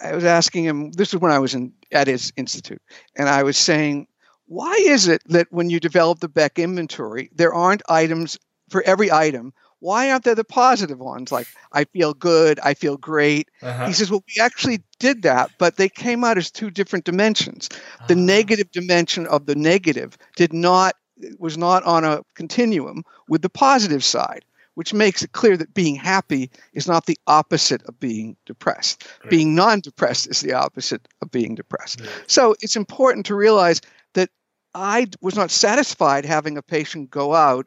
I 0.00 0.14
was 0.14 0.24
asking 0.24 0.64
him, 0.64 0.92
this 0.92 1.12
is 1.12 1.20
when 1.20 1.32
I 1.32 1.38
was 1.38 1.54
in 1.54 1.72
at 1.90 2.06
his 2.06 2.32
institute, 2.36 2.82
and 3.16 3.28
I 3.28 3.42
was 3.42 3.56
saying, 3.56 4.06
why 4.46 4.74
is 4.80 5.08
it 5.08 5.22
that 5.26 5.48
when 5.50 5.70
you 5.70 5.80
develop 5.80 6.20
the 6.20 6.28
Beck 6.28 6.58
inventory, 6.58 7.30
there 7.34 7.52
aren't 7.52 7.82
items 7.88 8.38
for 8.70 8.82
every 8.82 9.10
item 9.10 9.52
why 9.80 10.10
aren't 10.10 10.24
there 10.24 10.34
the 10.34 10.44
positive 10.44 10.98
ones 10.98 11.30
like 11.30 11.46
i 11.72 11.84
feel 11.84 12.14
good 12.14 12.58
i 12.62 12.74
feel 12.74 12.96
great 12.96 13.48
uh-huh. 13.62 13.86
he 13.86 13.92
says 13.92 14.10
well 14.10 14.22
we 14.36 14.42
actually 14.42 14.82
did 14.98 15.22
that 15.22 15.50
but 15.58 15.76
they 15.76 15.88
came 15.88 16.24
out 16.24 16.38
as 16.38 16.50
two 16.50 16.70
different 16.70 17.04
dimensions 17.04 17.68
the 18.06 18.14
uh-huh. 18.14 18.14
negative 18.14 18.70
dimension 18.70 19.26
of 19.26 19.46
the 19.46 19.54
negative 19.54 20.16
did 20.36 20.52
not 20.52 20.94
was 21.38 21.58
not 21.58 21.82
on 21.84 22.04
a 22.04 22.22
continuum 22.34 23.02
with 23.28 23.42
the 23.42 23.50
positive 23.50 24.04
side 24.04 24.44
which 24.74 24.94
makes 24.94 25.22
it 25.24 25.32
clear 25.32 25.56
that 25.56 25.74
being 25.74 25.96
happy 25.96 26.48
is 26.72 26.86
not 26.86 27.06
the 27.06 27.18
opposite 27.26 27.82
of 27.86 27.98
being 27.98 28.36
depressed 28.46 29.04
Great. 29.20 29.30
being 29.30 29.54
non-depressed 29.54 30.28
is 30.28 30.40
the 30.40 30.52
opposite 30.52 31.08
of 31.20 31.30
being 31.30 31.54
depressed 31.54 32.00
yeah. 32.00 32.10
so 32.26 32.54
it's 32.60 32.76
important 32.76 33.26
to 33.26 33.34
realize 33.34 33.80
that 34.14 34.30
i 34.74 35.06
was 35.20 35.34
not 35.34 35.50
satisfied 35.50 36.24
having 36.24 36.56
a 36.56 36.62
patient 36.62 37.10
go 37.10 37.34
out 37.34 37.66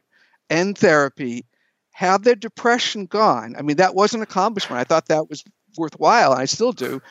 end 0.50 0.78
therapy 0.78 1.46
have 1.92 2.24
their 2.24 2.36
depression 2.36 3.06
gone. 3.06 3.56
I 3.58 3.62
mean, 3.62 3.78
that 3.78 3.96
was 3.96 4.14
an 4.14 4.22
accomplishment. 4.22 4.80
I 4.80 4.84
thought 4.84 5.08
that 5.08 5.30
was 5.30 5.44
worthwhile. 5.78 6.34
I 6.34 6.46
still 6.46 6.72
do. 6.72 7.02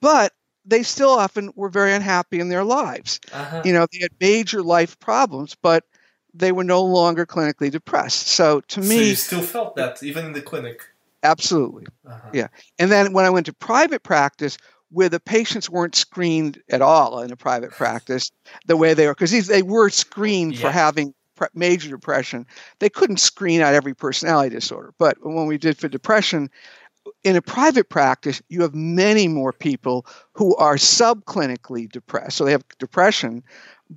But 0.00 0.32
they 0.64 0.82
still 0.82 1.10
often 1.10 1.50
were 1.56 1.70
very 1.70 1.92
unhappy 1.92 2.40
in 2.40 2.48
their 2.48 2.64
lives. 2.64 3.20
Uh-huh. 3.32 3.62
You 3.64 3.72
know, 3.72 3.86
they 3.90 4.00
had 4.00 4.12
major 4.20 4.62
life 4.62 4.98
problems, 5.00 5.56
but 5.60 5.84
they 6.34 6.52
were 6.52 6.64
no 6.64 6.82
longer 6.84 7.26
clinically 7.26 7.70
depressed. 7.70 8.28
So 8.28 8.60
to 8.60 8.80
me, 8.80 8.86
so 8.86 9.02
you 9.02 9.14
still 9.14 9.42
felt 9.42 9.76
that 9.76 10.02
even 10.02 10.26
in 10.26 10.32
the 10.32 10.42
clinic. 10.42 10.82
Absolutely, 11.22 11.86
uh-huh. 12.06 12.30
yeah. 12.32 12.48
And 12.78 12.92
then 12.92 13.12
when 13.12 13.24
I 13.24 13.30
went 13.30 13.46
to 13.46 13.52
private 13.52 14.02
practice, 14.02 14.56
where 14.90 15.08
the 15.08 15.20
patients 15.20 15.68
weren't 15.68 15.94
screened 15.94 16.62
at 16.70 16.80
all 16.80 17.20
in 17.20 17.32
a 17.32 17.36
private 17.36 17.70
practice, 17.70 18.30
the 18.66 18.76
way 18.76 18.94
they 18.94 19.06
were, 19.06 19.14
because 19.14 19.46
they 19.48 19.62
were 19.62 19.90
screened 19.90 20.54
yeah. 20.54 20.60
for 20.60 20.70
having 20.70 21.12
major 21.54 21.90
depression. 21.90 22.46
They 22.78 22.88
couldn't 22.88 23.18
screen 23.18 23.60
out 23.60 23.74
every 23.74 23.94
personality 23.94 24.54
disorder, 24.54 24.94
but 24.98 25.16
when 25.22 25.46
we 25.46 25.58
did 25.58 25.78
for 25.78 25.88
depression, 25.88 26.50
in 27.24 27.36
a 27.36 27.42
private 27.42 27.88
practice, 27.88 28.42
you 28.48 28.62
have 28.62 28.74
many 28.74 29.28
more 29.28 29.52
people 29.52 30.06
who 30.32 30.54
are 30.56 30.76
subclinically 30.76 31.90
depressed. 31.90 32.36
So 32.36 32.44
they 32.44 32.52
have 32.52 32.64
depression, 32.78 33.42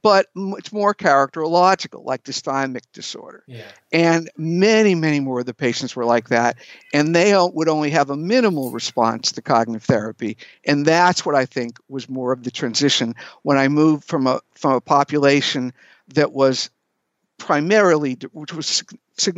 but 0.02 0.28
it's 0.36 0.72
more 0.72 0.94
characterological, 0.94 2.06
like 2.06 2.24
dysthymic 2.24 2.84
disorder. 2.94 3.44
Yeah. 3.48 3.64
And 3.92 4.30
many, 4.38 4.96
many 4.96 5.20
more 5.20 5.42
of 5.42 5.46
the 5.46 5.54
patients 5.54 5.96
were 5.96 6.06
like 6.06 6.30
that. 6.30 6.58
And 6.94 7.16
they 7.16 7.34
would 7.36 7.68
only 7.68 7.90
have 7.92 8.10
a 8.10 8.18
minimal 8.18 8.72
response 8.72 9.32
to 9.34 9.42
cognitive 9.42 9.84
therapy. 9.84 10.38
And 10.66 10.86
that's 10.86 11.26
what 11.26 11.36
I 11.36 11.46
think 11.46 11.78
was 11.90 12.10
more 12.10 12.32
of 12.32 12.44
the 12.44 12.52
transition 12.52 13.16
when 13.44 13.58
I 13.58 13.68
moved 13.68 14.06
from 14.06 14.28
a, 14.28 14.40
from 14.56 14.74
a 14.74 14.82
population 14.82 15.74
that 16.14 16.32
was 16.32 16.70
primarily, 17.42 18.18
which 18.34 18.54
was, 18.54 18.84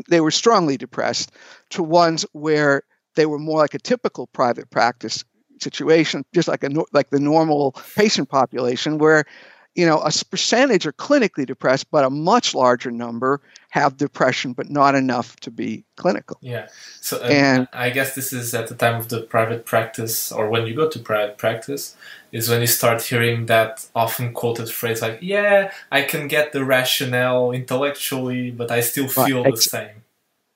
they 0.09 0.19
were 0.19 0.31
strongly 0.31 0.75
depressed, 0.77 1.31
to 1.69 1.81
ones 1.81 2.25
where 2.33 2.83
they 3.15 3.25
were 3.25 3.39
more 3.39 3.59
like 3.59 3.73
a 3.73 3.79
typical 3.79 4.27
private 4.27 4.69
practice 4.69 5.23
situation, 5.61 6.25
just 6.33 6.49
like 6.49 6.63
a 6.63 6.69
like 6.91 7.09
the 7.11 7.19
normal 7.19 7.71
patient 7.95 8.27
population, 8.27 8.97
where 8.97 9.23
you 9.75 9.85
know 9.85 9.99
a 9.99 10.11
percentage 10.29 10.85
are 10.85 10.93
clinically 10.93 11.45
depressed, 11.45 11.89
but 11.91 12.03
a 12.03 12.09
much 12.09 12.53
larger 12.53 12.91
number 12.91 13.41
have 13.69 13.97
depression, 13.97 14.53
but 14.53 14.69
not 14.69 14.95
enough 14.95 15.35
to 15.37 15.51
be 15.51 15.83
clinical. 15.95 16.37
Yeah. 16.41 16.67
So 17.01 17.23
um, 17.23 17.31
and 17.31 17.67
I 17.73 17.89
guess 17.89 18.15
this 18.15 18.31
is 18.33 18.53
at 18.53 18.67
the 18.67 18.75
time 18.75 18.95
of 18.95 19.09
the 19.09 19.21
private 19.21 19.65
practice, 19.65 20.31
or 20.31 20.49
when 20.49 20.67
you 20.67 20.75
go 20.75 20.89
to 20.89 20.99
private 20.99 21.37
practice, 21.37 21.95
is 22.31 22.49
when 22.49 22.61
you 22.61 22.67
start 22.67 23.01
hearing 23.01 23.47
that 23.47 23.87
often 23.95 24.33
quoted 24.33 24.69
phrase 24.69 25.01
like, 25.01 25.19
"Yeah, 25.21 25.71
I 25.91 26.03
can 26.03 26.27
get 26.27 26.51
the 26.51 26.63
rationale 26.63 27.51
intellectually, 27.51 28.51
but 28.51 28.69
I 28.71 28.81
still 28.81 29.07
feel 29.07 29.43
right. 29.43 29.55
the 29.55 29.61
same." 29.61 30.03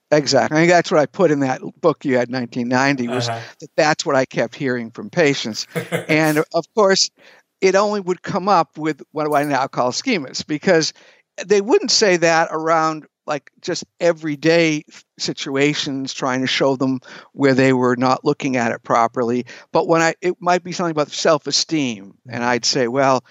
Exactly. 0.10 0.56
I 0.56 0.62
think 0.62 0.72
that's 0.72 0.90
what 0.90 1.02
I 1.02 1.06
put 1.06 1.32
in 1.32 1.42
that 1.42 1.60
book 1.82 2.06
you 2.06 2.14
had 2.14 2.32
1990 2.32 3.10
was 3.10 3.28
uh-huh. 3.28 3.42
that 3.60 3.70
that's 3.76 4.06
what 4.06 4.16
I 4.16 4.24
kept 4.24 4.56
hearing 4.56 4.90
from 4.90 5.10
patients. 5.10 5.68
and 6.08 6.38
of 6.54 6.66
course, 6.76 7.10
it 7.62 7.76
only 7.76 8.00
would 8.00 8.22
come 8.22 8.48
up 8.50 8.78
with 8.78 9.02
what 9.12 9.34
I 9.34 9.44
now 9.44 9.68
call 9.68 9.92
schemas 9.92 10.46
because 10.46 10.94
they 11.46 11.62
wouldn't 11.62 11.92
say 11.92 12.18
that 12.18 12.50
around 12.52 13.06
like 13.26 13.52
just 13.62 13.84
everyday 14.00 14.84
situations 15.20 16.14
trying 16.14 16.42
to 16.42 16.48
show 16.48 16.76
them 16.76 17.00
where 17.34 17.54
they 17.54 17.74
were 17.74 17.96
not 17.98 18.24
looking 18.24 18.56
at 18.56 18.72
it 18.72 18.84
properly. 18.84 19.46
But 19.72 19.88
when 19.88 20.02
i 20.02 20.16
it 20.22 20.36
might 20.40 20.64
be 20.64 20.72
something 20.72 20.92
about 20.92 21.12
self-esteem 21.12 22.18
and 22.28 22.42
mm-hmm. 22.42 22.50
i'd 22.50 22.66
say 22.66 22.88
well 22.88 23.24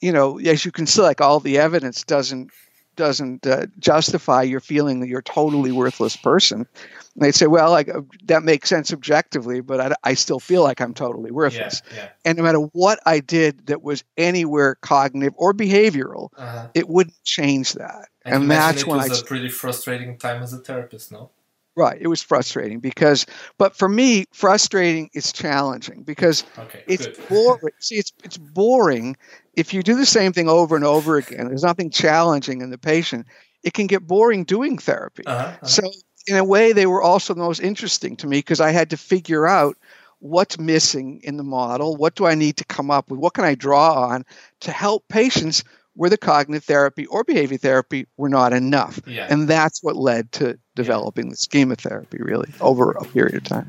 you 0.00 0.12
know 0.12 0.38
as 0.38 0.64
you 0.64 0.70
can 0.70 0.86
see 0.86 1.00
like 1.00 1.20
all 1.20 1.40
the 1.40 1.58
evidence 1.58 2.04
doesn't 2.04 2.50
doesn't 2.96 3.46
uh, 3.46 3.66
justify 3.78 4.42
your 4.42 4.60
feeling 4.60 5.00
that 5.00 5.08
you're 5.08 5.20
a 5.20 5.24
totally 5.24 5.72
worthless 5.72 6.16
person. 6.16 6.66
And 7.14 7.22
they'd 7.22 7.34
say, 7.34 7.46
well, 7.46 7.70
like 7.70 7.88
uh, 7.88 8.02
that 8.24 8.42
makes 8.42 8.68
sense 8.68 8.92
objectively, 8.92 9.60
but 9.60 9.80
I, 9.80 9.94
I 10.02 10.14
still 10.14 10.40
feel 10.40 10.62
like 10.62 10.80
I'm 10.80 10.94
totally 10.94 11.30
worthless. 11.30 11.82
Yeah, 11.90 11.96
yeah. 11.96 12.08
And 12.24 12.38
no 12.38 12.44
matter 12.44 12.58
what 12.58 13.00
I 13.06 13.20
did 13.20 13.66
that 13.68 13.82
was 13.82 14.02
anywhere 14.16 14.76
cognitive 14.76 15.34
or 15.36 15.54
behavioral, 15.54 16.30
uh-huh. 16.36 16.68
it 16.74 16.88
wouldn't 16.88 17.22
change 17.24 17.74
that. 17.74 18.08
And, 18.24 18.42
and 18.42 18.50
that's 18.50 18.86
when 18.86 19.00
I. 19.00 19.06
It 19.06 19.10
was 19.10 19.22
a 19.22 19.24
pretty 19.24 19.48
frustrating 19.48 20.18
time 20.18 20.42
as 20.42 20.52
a 20.52 20.58
therapist, 20.58 21.12
no? 21.12 21.30
Right. 21.76 21.98
It 22.00 22.06
was 22.06 22.22
frustrating 22.22 22.78
because, 22.78 23.26
but 23.58 23.76
for 23.76 23.88
me, 23.88 24.26
frustrating 24.32 25.10
is 25.12 25.32
challenging 25.32 26.04
because 26.04 26.44
okay, 26.56 26.84
it's 26.86 27.06
boring. 27.28 27.72
See, 27.80 27.96
it's 27.96 28.12
it's 28.22 28.38
boring 28.38 29.16
if 29.56 29.74
you 29.74 29.82
do 29.82 29.96
the 29.96 30.06
same 30.06 30.32
thing 30.32 30.48
over 30.48 30.76
and 30.76 30.84
over 30.84 31.16
again. 31.16 31.48
There's 31.48 31.62
nothing 31.62 31.90
challenging 31.90 32.60
in 32.60 32.70
the 32.70 32.78
patient. 32.78 33.26
It 33.62 33.74
can 33.74 33.86
get 33.86 34.06
boring 34.06 34.44
doing 34.44 34.78
therapy. 34.78 35.24
Uh-huh, 35.26 35.46
uh-huh. 35.46 35.66
So, 35.66 35.90
in 36.26 36.36
a 36.36 36.44
way, 36.44 36.72
they 36.72 36.86
were 36.86 37.02
also 37.02 37.34
the 37.34 37.40
most 37.40 37.60
interesting 37.60 38.16
to 38.16 38.26
me 38.26 38.38
because 38.38 38.60
I 38.60 38.70
had 38.70 38.90
to 38.90 38.96
figure 38.96 39.46
out 39.46 39.76
what's 40.20 40.58
missing 40.58 41.20
in 41.22 41.36
the 41.36 41.42
model. 41.42 41.96
What 41.96 42.14
do 42.14 42.26
I 42.26 42.34
need 42.34 42.56
to 42.58 42.64
come 42.64 42.90
up 42.90 43.10
with? 43.10 43.20
What 43.20 43.34
can 43.34 43.44
I 43.44 43.54
draw 43.54 44.06
on 44.08 44.24
to 44.60 44.72
help 44.72 45.06
patients 45.08 45.64
where 45.94 46.10
the 46.10 46.18
cognitive 46.18 46.64
therapy 46.64 47.06
or 47.06 47.24
behavior 47.24 47.56
therapy 47.58 48.06
were 48.16 48.28
not 48.28 48.52
enough. 48.52 49.00
Yeah. 49.06 49.26
And 49.30 49.48
that's 49.48 49.82
what 49.82 49.96
led 49.96 50.32
to 50.32 50.58
developing 50.74 51.26
yeah. 51.26 51.30
the 51.30 51.36
schema 51.36 51.76
therapy 51.76 52.18
really 52.20 52.52
over 52.60 52.92
a 52.92 53.04
period 53.04 53.36
of 53.36 53.44
time. 53.44 53.66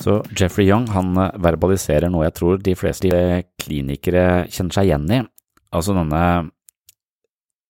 Så 0.00 0.20
Jeffrey 0.32 0.68
Young 0.68 0.88
han 0.94 1.12
eh, 1.20 1.34
verbaliserer 1.44 2.08
noe 2.12 2.26
jeg 2.28 2.36
tror 2.38 2.62
de 2.64 2.76
fleste 2.78 3.10
klinikere 3.60 4.46
kjenner 4.48 4.76
seg 4.76 4.88
igjen 4.88 5.10
i, 5.12 5.20
altså 5.76 5.96
denne 5.96 6.22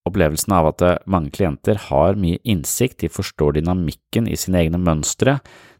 opplevelsen 0.08 0.54
av 0.56 0.70
at 0.70 0.84
eh, 0.86 1.00
mange 1.10 1.32
klienter 1.34 1.80
har 1.88 2.18
mye 2.20 2.40
innsikt, 2.46 3.00
de 3.02 3.10
forstår 3.12 3.58
dynamikken 3.58 4.30
i 4.30 4.38
sine 4.38 4.62
egne 4.62 4.80
mønstre, 4.80 5.38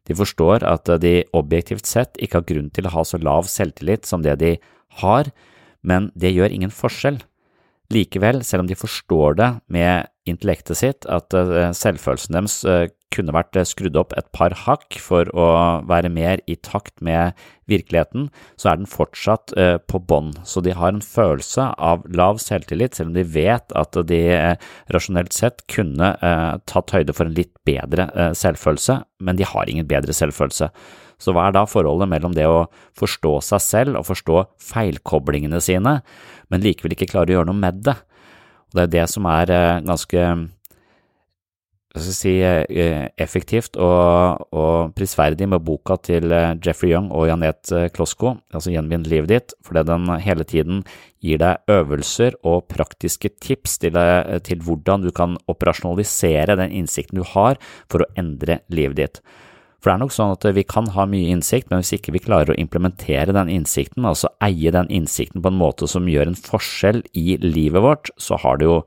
de 0.09 0.17
forstår 0.17 0.67
at 0.67 0.91
eh, 0.91 1.01
de 1.03 1.15
objektivt 1.37 1.89
sett 1.89 2.19
ikke 2.19 2.41
har 2.41 2.49
grunn 2.51 2.71
til 2.75 2.89
å 2.89 2.95
ha 2.97 3.07
så 3.07 3.21
lav 3.23 3.49
selvtillit 3.51 4.09
som 4.09 4.27
det 4.27 4.39
de 4.43 4.55
har, 5.01 5.31
men 5.87 6.11
det 6.19 6.35
gjør 6.35 6.53
ingen 6.53 6.75
forskjell. 6.75 7.21
Likevel, 7.91 8.45
selv 8.47 8.65
om 8.65 8.71
de 8.71 8.79
forstår 8.79 9.39
det 9.39 9.51
med 9.73 10.11
intellektet 10.29 10.79
sitt, 10.79 11.07
at 11.11 11.35
eh, 11.35 11.71
selvfølelsen 11.75 12.37
deres 12.39 12.59
eh, 12.67 12.89
kunne 13.15 13.35
vært 13.35 13.59
eh, 13.59 13.67
skrudd 13.69 13.99
opp 14.01 14.15
et 14.19 14.29
par 14.37 14.55
hakk 14.67 14.99
for 15.03 15.31
å 15.35 15.49
være 15.89 16.13
mer 16.13 16.43
i 16.51 16.57
takt 16.57 16.97
med 17.05 17.37
virkeligheten, 17.71 18.29
så 18.59 18.73
er 18.73 18.81
den 18.81 18.91
fortsatt 18.91 19.53
på 19.87 19.99
bånn. 20.11 20.33
Så 20.43 20.59
de 20.67 20.73
har 20.75 20.91
en 20.91 21.05
følelse 21.05 21.69
av 21.79 22.03
lav 22.11 22.41
selvtillit, 22.43 22.97
selv 22.99 23.13
om 23.13 23.15
de 23.15 23.23
vet 23.23 23.77
at 23.79 23.99
de 24.09 24.19
rasjonelt 24.91 25.37
sett 25.37 25.63
kunne 25.71 26.09
tatt 26.67 26.91
høyde 26.97 27.15
for 27.15 27.31
en 27.31 27.37
litt 27.37 27.53
bedre 27.69 28.09
selvfølelse, 28.35 28.99
men 29.23 29.39
de 29.39 29.47
har 29.47 29.71
ingen 29.71 29.87
bedre 29.87 30.17
selvfølelse. 30.19 30.73
Så 31.21 31.35
hva 31.37 31.47
er 31.47 31.55
da 31.55 31.67
forholdet 31.69 32.09
mellom 32.11 32.35
det 32.37 32.47
å 32.49 32.65
forstå 32.99 33.35
seg 33.53 33.65
selv 33.65 34.01
og 34.01 34.09
forstå 34.09 34.45
feilkoblingene 34.71 35.61
sine, 35.63 36.01
men 36.51 36.65
likevel 36.65 36.97
ikke 36.97 37.11
klare 37.13 37.31
å 37.31 37.39
gjøre 37.39 37.51
noe 37.53 37.61
med 37.61 37.83
det? 37.87 37.99
Og 38.71 38.79
det 38.79 38.87
er 38.87 38.95
det 38.95 39.07
som 39.13 39.27
er 39.29 39.53
eh, 39.53 39.83
ganske 39.85 40.27
hva 41.91 42.03
skal 42.05 42.15
si, 42.15 42.33
eh, 42.39 43.09
effektivt 43.19 43.75
og, 43.83 44.45
og, 44.55 44.93
prisverdig 44.95 45.49
med 45.51 45.65
boka 45.67 45.97
til 45.99 46.31
eh, 46.31 46.55
Jeffrey 46.63 46.93
Young 46.93 47.11
og 47.11 47.27
Janette 47.27 47.89
Klosko, 47.97 48.37
altså 48.55 48.71
Gjenvinn 48.71 49.09
livet 49.11 49.33
ditt, 49.33 49.55
fordi 49.67 49.83
den 49.89 50.07
hele 50.23 50.47
tiden 50.47 50.85
gir 51.21 51.43
deg 51.43 51.67
øvelser 51.71 52.39
og 52.47 52.69
praktiske 52.71 53.33
tips 53.43 53.81
til, 53.83 53.99
til 54.47 54.63
hvordan 54.65 55.03
du 55.03 55.11
kan 55.11 55.35
operasjonalisere 55.51 56.57
den 56.63 56.79
innsikten 56.79 57.19
du 57.19 57.27
har 57.35 57.59
for 57.91 58.05
å 58.05 58.11
endre 58.21 58.61
livet 58.71 59.01
ditt. 59.01 59.23
For 59.81 59.89
det 59.89 59.95
er 59.97 60.03
nok 60.03 60.13
sånn 60.13 60.35
at 60.35 60.45
vi 60.55 60.65
kan 60.69 60.91
ha 60.93 61.07
mye 61.09 61.33
innsikt, 61.33 61.71
men 61.71 61.81
hvis 61.81 61.95
ikke 61.97 62.13
vi 62.13 62.23
klarer 62.23 62.53
å 62.53 62.61
implementere 62.61 63.33
den 63.33 63.51
innsikten, 63.51 64.05
altså 64.05 64.29
eie 64.45 64.73
den 64.75 64.91
innsikten 64.93 65.41
på 65.41 65.51
en 65.51 65.59
måte 65.61 65.89
som 65.89 66.09
gjør 66.09 66.31
en 66.31 66.39
forskjell 66.39 67.01
i 67.17 67.39
livet 67.41 67.83
vårt, 67.83 68.13
så 68.21 68.37
har 68.43 68.61
det 68.61 68.69
jo 68.69 68.83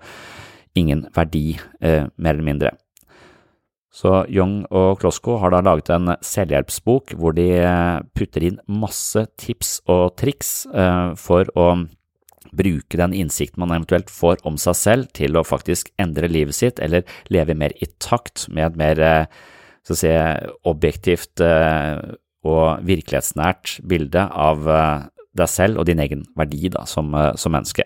ingen 0.77 1.07
verdi, 1.13 1.57
eh, 1.81 2.05
mer 2.15 2.37
eller 2.37 2.45
mindre. 2.45 2.73
Så 3.93 4.23
Young 4.25 4.63
og 4.73 4.97
Klosko 5.03 5.37
har 5.41 5.53
da 5.53 5.59
laget 5.61 5.91
en 5.93 6.15
selvhjelpsbok 6.25 7.13
hvor 7.19 7.35
de 7.37 7.45
eh, 7.61 7.99
putter 8.17 8.47
inn 8.47 8.57
masse 8.65 9.21
tips 9.37 9.75
og 9.85 10.15
triks 10.17 10.63
eh, 10.73 11.13
for 11.19 11.49
å 11.53 11.67
bruke 12.53 12.97
den 12.97 13.13
innsikten 13.17 13.61
man 13.61 13.75
eventuelt 13.75 14.09
får 14.13 14.41
om 14.49 14.57
seg 14.61 14.77
selv 14.77 15.13
til 15.17 15.37
å 15.37 15.45
faktisk 15.45 15.93
endre 16.01 16.29
livet 16.29 16.57
sitt, 16.57 16.81
eller 16.81 17.05
leve 17.33 17.55
mer 17.57 17.73
i 17.81 17.89
takt 18.01 18.47
med 18.49 18.71
et 18.71 18.81
mer 18.81 19.03
så 19.83 19.95
å 19.95 19.99
si, 19.99 20.11
objektivt 20.69 21.43
eh, 21.43 21.99
og 22.47 22.83
virkelighetsnært 22.87 23.79
bilde 23.87 24.23
av 24.27 24.69
eh, 24.69 25.09
deg 25.39 25.51
selv 25.51 25.81
og 25.81 25.87
din 25.89 26.01
egen 26.03 26.23
verdi 26.39 26.71
da, 26.71 26.85
som, 26.89 27.11
eh, 27.17 27.33
som 27.39 27.53
menneske. 27.55 27.85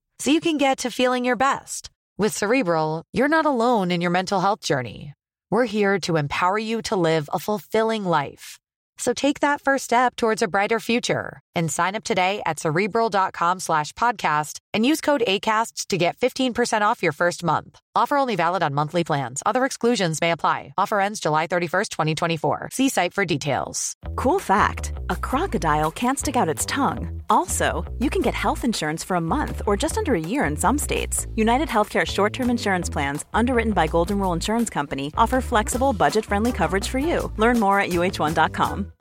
so 0.21 0.29
you 0.29 0.39
can 0.39 0.59
get 0.59 0.77
to 0.77 0.91
feeling 0.91 1.25
your 1.25 1.35
best. 1.35 1.89
With 2.15 2.31
Cerebral, 2.31 3.03
you're 3.11 3.27
not 3.27 3.47
alone 3.47 3.89
in 3.89 4.01
your 4.01 4.11
mental 4.11 4.39
health 4.39 4.61
journey. 4.61 5.15
We're 5.49 5.65
here 5.65 5.99
to 6.01 6.17
empower 6.17 6.59
you 6.59 6.83
to 6.83 6.95
live 6.95 7.27
a 7.33 7.39
fulfilling 7.39 8.05
life. 8.05 8.59
So 8.99 9.13
take 9.13 9.39
that 9.39 9.61
first 9.61 9.85
step 9.85 10.15
towards 10.15 10.43
a 10.43 10.47
brighter 10.47 10.79
future 10.79 11.39
and 11.55 11.71
sign 11.71 11.95
up 11.95 12.03
today 12.03 12.43
at 12.45 12.59
cerebral.com 12.59 13.59
slash 13.59 13.93
podcast 13.93 14.59
and 14.75 14.85
use 14.85 15.01
code 15.01 15.23
ACasts 15.27 15.87
to 15.87 15.97
get 15.97 16.17
15% 16.17 16.81
off 16.83 17.01
your 17.01 17.13
first 17.13 17.43
month. 17.43 17.79
Offer 17.93 18.17
only 18.17 18.35
valid 18.37 18.63
on 18.63 18.73
monthly 18.73 19.03
plans. 19.03 19.43
Other 19.45 19.65
exclusions 19.65 20.21
may 20.21 20.31
apply. 20.31 20.73
Offer 20.77 21.01
ends 21.01 21.19
July 21.19 21.47
31st, 21.47 21.89
2024. 21.89 22.69
See 22.71 22.87
site 22.87 23.13
for 23.13 23.25
details. 23.25 23.95
Cool 24.15 24.39
fact 24.39 24.93
a 25.09 25.15
crocodile 25.15 25.91
can't 25.91 26.17
stick 26.17 26.35
out 26.37 26.47
its 26.47 26.65
tongue. 26.65 27.21
Also, 27.29 27.83
you 27.99 28.09
can 28.09 28.21
get 28.21 28.33
health 28.33 28.63
insurance 28.63 29.03
for 29.03 29.15
a 29.15 29.21
month 29.21 29.61
or 29.67 29.75
just 29.75 29.97
under 29.97 30.15
a 30.15 30.19
year 30.19 30.45
in 30.45 30.55
some 30.55 30.77
states. 30.77 31.27
United 31.35 31.67
Healthcare 31.67 32.05
short 32.05 32.31
term 32.31 32.49
insurance 32.49 32.89
plans, 32.89 33.25
underwritten 33.33 33.73
by 33.73 33.87
Golden 33.87 34.17
Rule 34.19 34.33
Insurance 34.33 34.69
Company, 34.69 35.11
offer 35.17 35.41
flexible, 35.41 35.91
budget 35.91 36.25
friendly 36.25 36.51
coverage 36.51 36.87
for 36.87 36.99
you. 36.99 37.31
Learn 37.37 37.59
more 37.59 37.79
at 37.81 37.89
uh1.com. 37.89 38.91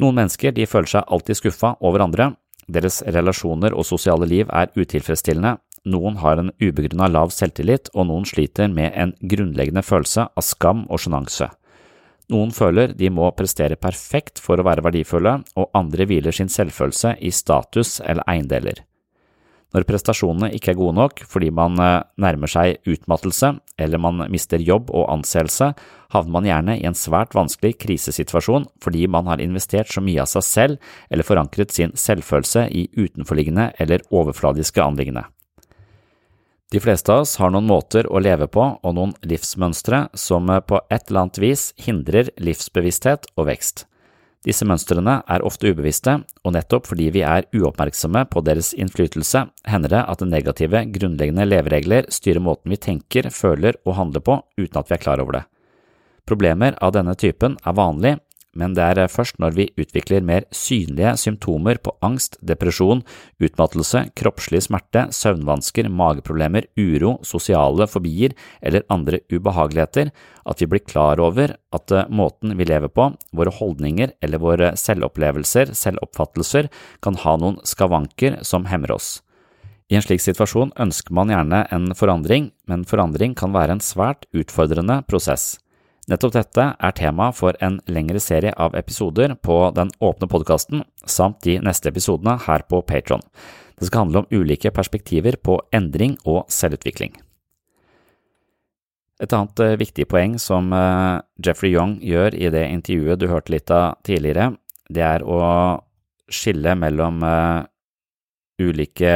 Noen 0.00 0.16
mennesker 0.16 0.54
de 0.56 0.64
føler 0.64 0.88
seg 0.88 1.10
alltid 1.12 1.36
skuffa 1.36 1.74
over 1.84 2.00
andre. 2.00 2.30
Deres 2.70 3.00
relasjoner 3.02 3.74
og 3.74 3.86
sosiale 3.88 4.28
liv 4.30 4.50
er 4.54 4.70
utilfredsstillende. 4.76 5.56
Noen 5.90 6.18
har 6.20 6.38
en 6.38 6.52
ubegrunna 6.60 7.08
lav 7.08 7.32
selvtillit, 7.34 7.88
og 7.94 8.06
noen 8.10 8.26
sliter 8.28 8.68
med 8.68 8.92
en 8.94 9.14
grunnleggende 9.20 9.82
følelse 9.82 10.28
av 10.28 10.44
skam 10.44 10.84
og 10.90 11.00
sjenanse. 11.02 11.48
Noen 12.30 12.52
føler 12.54 12.92
de 12.94 13.08
må 13.10 13.26
prestere 13.34 13.80
perfekt 13.80 14.38
for 14.38 14.60
å 14.60 14.66
være 14.66 14.84
verdifulle, 14.86 15.40
og 15.58 15.74
andre 15.74 16.06
hviler 16.06 16.36
sin 16.36 16.52
selvfølelse 16.52 17.16
i 17.18 17.32
status 17.34 17.98
eller 18.04 18.22
eiendeler. 18.30 18.84
Når 19.70 19.86
prestasjonene 19.86 20.50
ikke 20.56 20.72
er 20.72 20.78
gode 20.80 20.96
nok 20.98 21.22
fordi 21.30 21.50
man 21.54 21.78
eh, 21.82 22.02
nærmer 22.20 22.50
seg 22.50 22.80
utmattelse 22.90 23.52
eller 23.80 24.02
man 24.02 24.24
mister 24.32 24.62
jobb 24.62 24.90
og 24.90 25.08
anseelse, 25.14 25.70
havner 26.10 26.34
man 26.34 26.48
gjerne 26.48 26.78
i 26.80 26.86
en 26.88 26.98
svært 26.98 27.36
vanskelig 27.38 27.76
krisesituasjon 27.84 28.66
fordi 28.82 29.06
man 29.06 29.30
har 29.30 29.42
investert 29.42 29.92
så 29.92 30.02
mye 30.04 30.22
av 30.24 30.30
seg 30.32 30.46
selv 30.46 30.94
eller 31.10 31.26
forankret 31.26 31.74
sin 31.74 31.94
selvfølelse 31.94 32.66
i 32.74 32.88
utenforliggende 32.98 33.70
eller 33.78 34.02
overfladiske 34.10 34.82
anliggende. 34.82 35.28
De 36.70 36.78
fleste 36.78 37.10
av 37.10 37.24
oss 37.24 37.36
har 37.42 37.50
noen 37.50 37.66
måter 37.66 38.06
å 38.06 38.20
leve 38.22 38.46
på 38.46 38.62
og 38.78 38.92
noen 38.94 39.14
livsmønstre 39.26 40.04
som 40.18 40.50
eh, 40.50 40.62
på 40.62 40.82
et 40.90 41.06
eller 41.06 41.26
annet 41.26 41.42
vis 41.42 41.70
hindrer 41.78 42.34
livsbevissthet 42.38 43.30
og 43.36 43.50
vekst. 43.50 43.86
Disse 44.46 44.64
mønstrene 44.64 45.18
er 45.28 45.42
ofte 45.44 45.68
ubevisste, 45.68 46.14
og 46.48 46.54
nettopp 46.56 46.86
fordi 46.88 47.10
vi 47.12 47.20
er 47.28 47.44
uoppmerksomme 47.52 48.22
på 48.32 48.40
deres 48.46 48.70
innflytelse, 48.72 49.42
hender 49.68 49.92
det 49.92 50.00
at 50.08 50.24
negative, 50.24 50.80
grunnleggende 50.94 51.44
leveregler 51.44 52.08
styrer 52.08 52.40
måten 52.40 52.72
vi 52.72 52.80
tenker, 52.80 53.28
føler 53.28 53.76
og 53.84 53.98
handler 53.98 54.24
på 54.24 54.38
uten 54.56 54.80
at 54.80 54.88
vi 54.88 54.96
er 54.96 55.02
klar 55.04 55.20
over 55.20 55.36
det. 55.36 55.44
Problemer 56.24 56.78
av 56.80 56.94
denne 56.96 57.12
typen 57.20 57.58
er 57.66 57.76
vanlig, 57.76 58.16
men 58.58 58.74
det 58.74 58.82
er 58.82 59.10
først 59.10 59.38
når 59.42 59.54
vi 59.54 59.66
utvikler 59.78 60.24
mer 60.26 60.46
synlige 60.54 61.12
symptomer 61.22 61.78
på 61.78 61.92
angst, 62.02 62.36
depresjon, 62.42 63.04
utmattelse, 63.38 64.08
kroppslig 64.18 64.64
smerte, 64.66 65.06
søvnvansker, 65.14 65.86
mageproblemer, 65.86 66.66
uro, 66.78 67.16
sosiale 67.26 67.86
fobier 67.90 68.34
eller 68.60 68.86
andre 68.90 69.22
ubehageligheter, 69.30 70.10
at 70.50 70.60
vi 70.62 70.70
blir 70.72 70.82
klar 70.82 71.22
over 71.22 71.54
at 71.76 71.94
eh, 71.94 72.10
måten 72.10 72.56
vi 72.58 72.66
lever 72.66 72.90
på, 72.90 73.12
våre 73.36 73.54
holdninger 73.54 74.16
eller 74.20 74.42
våre 74.42 74.74
selvopplevelser, 74.80 75.74
selvoppfattelser, 75.76 76.70
kan 77.04 77.18
ha 77.22 77.36
noen 77.38 77.60
skavanker 77.62 78.40
som 78.46 78.66
hemmer 78.70 78.96
oss. 78.98 79.20
I 79.90 79.98
en 79.98 80.04
slik 80.06 80.22
situasjon 80.22 80.70
ønsker 80.78 81.14
man 81.14 81.30
gjerne 81.32 81.64
en 81.74 81.90
forandring, 81.98 82.52
men 82.70 82.86
forandring 82.86 83.34
kan 83.38 83.54
være 83.54 83.78
en 83.78 83.82
svært 83.82 84.26
utfordrende 84.30 85.00
prosess. 85.10 85.56
Nettopp 86.10 86.32
dette 86.34 86.62
er 86.74 86.94
tema 86.98 87.28
for 87.30 87.54
en 87.62 87.76
lengre 87.86 88.18
serie 88.18 88.50
av 88.58 88.74
episoder 88.74 89.36
på 89.46 89.58
den 89.76 89.92
åpne 90.02 90.26
podkasten, 90.26 90.82
samt 91.06 91.44
de 91.46 91.60
neste 91.62 91.92
episodene 91.92 92.34
her 92.48 92.64
på 92.66 92.80
Patron. 92.82 93.22
Det 93.78 93.86
skal 93.86 94.04
handle 94.04 94.24
om 94.24 94.32
ulike 94.34 94.72
perspektiver 94.74 95.38
på 95.38 95.60
endring 95.72 96.16
og 96.26 96.48
selvutvikling. 96.50 97.14
Et 99.20 99.36
annet 99.36 99.62
eh, 99.62 99.76
viktig 99.78 100.08
poeng 100.10 100.34
som 100.40 100.72
eh, 100.74 101.20
Jeffrey 101.44 101.76
Young 101.76 101.98
gjør 102.02 102.34
i 102.34 102.50
det 102.50 102.66
intervjuet 102.72 103.20
du 103.20 103.28
hørte 103.30 103.54
litt 103.54 103.70
av 103.70 104.00
tidligere, 104.02 104.54
det 104.90 105.04
er 105.06 105.22
å 105.22 105.40
skille 106.30 106.74
mellom 106.74 107.22
eh, 107.22 107.62
ulike 108.64 109.14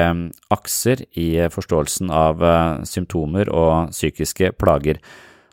akser 0.54 1.02
i 1.18 1.28
forståelsen 1.52 2.12
av 2.14 2.40
symptomer 2.88 3.50
og 3.52 3.90
psykiske 3.92 4.54
plager. 4.56 5.02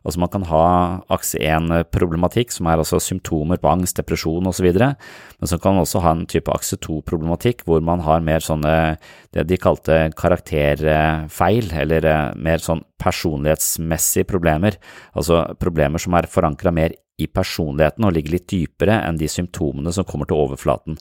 Altså 0.01 0.21
man 0.23 0.31
kan 0.33 0.45
ha 0.49 0.65
akse 1.13 1.37
1-problematikk, 1.37 2.53
som 2.53 2.69
er 2.69 2.81
altså 2.81 2.97
symptomer 3.03 3.59
på 3.61 3.69
angst, 3.69 3.99
depresjon 3.99 4.49
osv., 4.49 4.69
men 4.71 5.49
så 5.49 5.59
kan 5.61 5.75
man 5.75 5.85
også 5.85 6.01
ha 6.01 6.13
en 6.15 6.23
type 6.29 6.51
akse 6.53 6.79
2-problematikk, 6.81 7.65
hvor 7.67 7.83
man 7.85 8.01
har 8.05 8.23
mer 8.25 8.41
sånne 8.41 8.73
det 9.35 9.45
de 9.49 9.59
kalte 9.61 9.99
karakterfeil, 10.17 11.69
eller 11.83 12.07
eh, 12.09 12.31
mer 12.35 12.63
sånn 12.63 12.81
personlighetsmessige 13.01 14.29
problemer, 14.29 14.77
altså 15.17 15.43
problemer 15.61 16.01
som 16.01 16.17
er 16.17 16.29
forankra 16.31 16.73
mer 16.73 16.97
i 17.21 17.27
personligheten 17.29 18.05
og 18.07 18.15
ligger 18.15 18.37
litt 18.37 18.49
dypere 18.49 18.97
enn 19.05 19.19
de 19.21 19.29
symptomene 19.29 19.93
som 19.93 20.07
kommer 20.07 20.29
til 20.29 20.41
overflaten. 20.41 20.97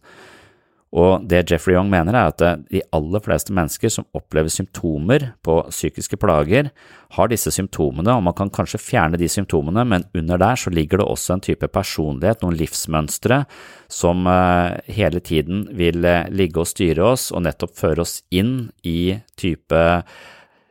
Og 0.90 1.22
det 1.31 1.44
Jeffrey 1.46 1.76
Young 1.76 1.87
mener, 1.90 2.16
er 2.18 2.33
at 2.33 2.64
de 2.66 2.81
aller 2.94 3.22
fleste 3.22 3.55
mennesker 3.55 3.92
som 3.94 4.09
opplever 4.16 4.50
symptomer 4.50 5.29
på 5.46 5.61
psykiske 5.68 6.18
plager, 6.18 6.72
har 7.14 7.31
disse 7.31 7.53
symptomene, 7.55 8.11
og 8.16 8.24
man 8.26 8.35
kan 8.35 8.50
kanskje 8.50 8.83
fjerne 8.83 9.18
de 9.20 9.29
symptomene, 9.31 9.85
men 9.87 10.07
under 10.18 10.40
der 10.42 10.59
så 10.59 10.72
ligger 10.74 10.98
det 10.98 11.07
også 11.07 11.37
en 11.37 11.44
type 11.46 11.70
personlighet, 11.70 12.42
noen 12.42 12.59
livsmønstre, 12.59 13.44
som 13.90 14.26
eh, 14.26 14.81
hele 14.90 15.22
tiden 15.22 15.68
vil 15.79 16.03
eh, 16.05 16.26
ligge 16.35 16.64
og 16.64 16.70
styre 16.70 17.12
oss 17.12 17.31
og 17.31 17.46
nettopp 17.46 17.79
føre 17.79 18.03
oss 18.03 18.20
inn 18.35 18.72
i 18.83 19.14
type 19.38 19.87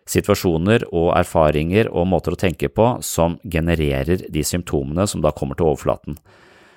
situasjoner 0.09 0.87
og 0.89 1.13
erfaringer 1.15 1.87
og 1.93 2.09
måter 2.11 2.35
å 2.35 2.39
tenke 2.39 2.67
på 2.73 2.91
som 3.05 3.37
genererer 3.43 4.25
de 4.27 4.43
symptomene 4.43 5.07
som 5.07 5.23
da 5.23 5.31
kommer 5.35 5.55
til 5.55 5.69
overflaten. 5.69 6.19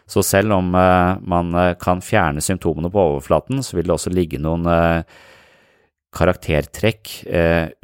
Så 0.07 0.23
selv 0.27 0.53
om 0.53 0.75
eh, 0.75 1.21
man 1.21 1.55
eh, 1.55 1.75
kan 1.81 2.03
fjerne 2.05 2.43
symptomene 2.45 2.91
på 2.93 3.05
overflaten, 3.13 3.63
så 3.63 3.79
vil 3.79 3.89
det 3.89 3.95
også 3.97 4.13
ligge 4.13 4.41
noen 4.43 4.67
eh, 4.69 5.21
karaktertrekk 6.13 7.09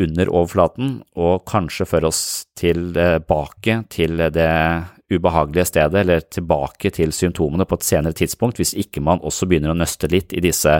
under 0.05 0.29
overflaten, 0.29 0.99
og 1.17 1.47
kanskje 1.49 1.87
føre 1.89 2.11
oss 2.11 2.19
tilbake 2.61 3.79
til 3.89 4.21
det 4.37 4.51
ubehagelige 5.09 5.65
stedet, 5.71 6.03
eller 6.03 6.27
tilbake 6.29 6.93
til 6.93 7.15
symptomene 7.17 7.65
på 7.65 7.79
et 7.79 7.87
senere 7.89 8.13
tidspunkt, 8.13 8.61
hvis 8.61 8.75
ikke 8.77 9.01
man 9.01 9.25
også 9.25 9.49
begynner 9.49 9.73
å 9.73 9.79
nøste 9.81 10.13
litt 10.13 10.37
i 10.37 10.45
disse 10.45 10.75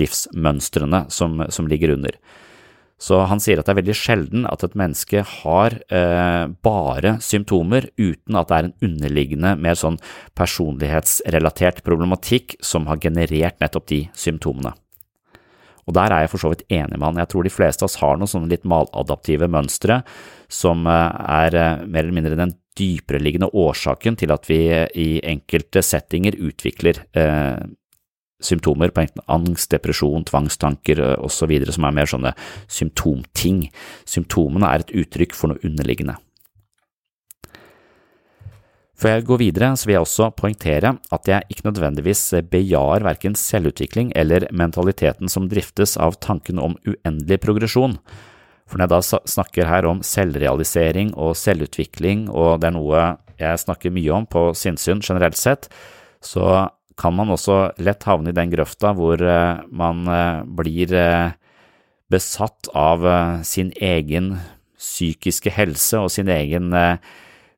livsmønstrene 0.00 1.02
som, 1.12 1.42
som 1.52 1.68
ligger 1.68 1.92
under. 1.98 2.16
Så 2.96 3.18
han 3.28 3.42
sier 3.44 3.60
at 3.60 3.68
det 3.68 3.74
er 3.74 3.80
veldig 3.82 3.96
sjelden 3.96 4.46
at 4.48 4.62
et 4.64 4.76
menneske 4.78 5.20
har 5.42 5.74
eh, 5.92 6.46
bare 6.64 7.18
symptomer 7.20 7.90
uten 8.00 8.38
at 8.40 8.48
det 8.48 8.56
er 8.56 8.68
en 8.70 8.88
underliggende, 8.88 9.52
mer 9.60 9.76
sånn 9.76 9.98
personlighetsrelatert 10.38 11.82
problematikk 11.84 12.56
som 12.64 12.88
har 12.88 13.02
generert 13.04 13.60
nettopp 13.60 13.90
de 13.92 14.00
symptomene. 14.16 14.72
Og 15.86 15.94
der 15.94 16.10
er 16.10 16.24
jeg 16.24 16.32
for 16.32 16.42
så 16.42 16.50
vidt 16.50 16.64
enig 16.72 16.96
med 16.96 17.04
han. 17.06 17.20
Jeg 17.20 17.30
tror 17.30 17.46
de 17.46 17.52
fleste 17.52 17.84
av 17.84 17.90
oss 17.90 18.00
har 18.00 18.16
noen 18.18 18.30
sånne 18.30 18.50
litt 18.50 18.64
maladaptive 18.66 19.48
mønstre 19.52 20.00
som 20.48 20.88
eh, 20.88 21.26
er 21.36 21.58
eh, 21.60 21.82
mer 21.84 22.06
eller 22.06 22.16
mindre 22.16 22.38
den 22.38 22.56
dypereliggende 22.76 23.52
årsaken 23.56 24.18
til 24.20 24.32
at 24.34 24.48
vi 24.48 24.60
i 25.00 25.10
enkelte 25.24 25.84
settinger 25.84 26.36
utvikler 26.48 27.04
eh, 27.16 27.60
symptomer 28.42 28.92
på 28.92 29.02
enten 29.04 29.24
angst, 29.32 29.70
depresjon, 29.72 30.26
tvangstanker 30.28 31.00
eh, 31.02 31.16
osv., 31.24 31.56
som 31.72 31.88
er 31.88 31.96
mer 31.96 32.10
sånne 32.10 32.34
symptomting. 32.68 33.66
Symptomene 34.08 34.70
er 34.70 34.84
et 34.84 34.94
uttrykk 35.04 35.36
for 35.36 35.52
noe 35.52 35.62
underliggende. 35.66 36.18
Før 38.96 39.18
jeg 39.18 39.26
går 39.28 39.40
videre, 39.42 39.68
så 39.76 39.88
vil 39.88 39.98
jeg 39.98 40.06
også 40.06 40.30
poengtere 40.38 40.94
at 41.12 41.28
jeg 41.28 41.44
ikke 41.52 41.66
nødvendigvis 41.66 42.22
bejaer 42.48 43.04
verken 43.04 43.34
selvutvikling 43.36 44.14
eller 44.16 44.48
mentaliteten 44.56 45.28
som 45.28 45.50
driftes 45.50 45.98
av 46.00 46.16
tanken 46.24 46.62
om 46.62 46.78
uendelig 46.88 47.42
progresjon. 47.44 47.98
For 48.66 48.80
når 48.80 48.86
jeg 48.86 48.94
da 48.94 49.20
snakker 49.36 49.68
her 49.68 49.86
om 49.90 50.00
selvrealisering 50.00 51.12
og 51.12 51.36
selvutvikling, 51.36 52.30
og 52.32 52.62
det 52.62 52.70
er 52.70 52.76
noe 52.78 53.04
jeg 53.36 53.60
snakker 53.60 53.92
mye 53.92 54.16
om 54.16 54.24
på 54.32 54.48
sinnssyn 54.56 55.04
generelt 55.04 55.36
sett, 55.36 55.68
så 56.24 56.70
kan 56.96 57.12
man 57.16 57.30
også 57.32 57.72
lett 57.84 58.04
havne 58.08 58.30
i 58.32 58.36
den 58.36 58.50
grøfta 58.52 58.92
hvor 58.96 59.20
eh, 59.20 59.56
man 59.68 60.08
eh, 60.08 60.44
blir 60.58 60.92
eh, 60.96 61.30
besatt 62.12 62.68
av 62.76 63.04
sin 63.44 63.72
egen 63.82 64.36
psykiske 64.78 65.50
helse 65.50 65.98
og 65.98 66.10
sin 66.14 66.28
egen 66.30 66.70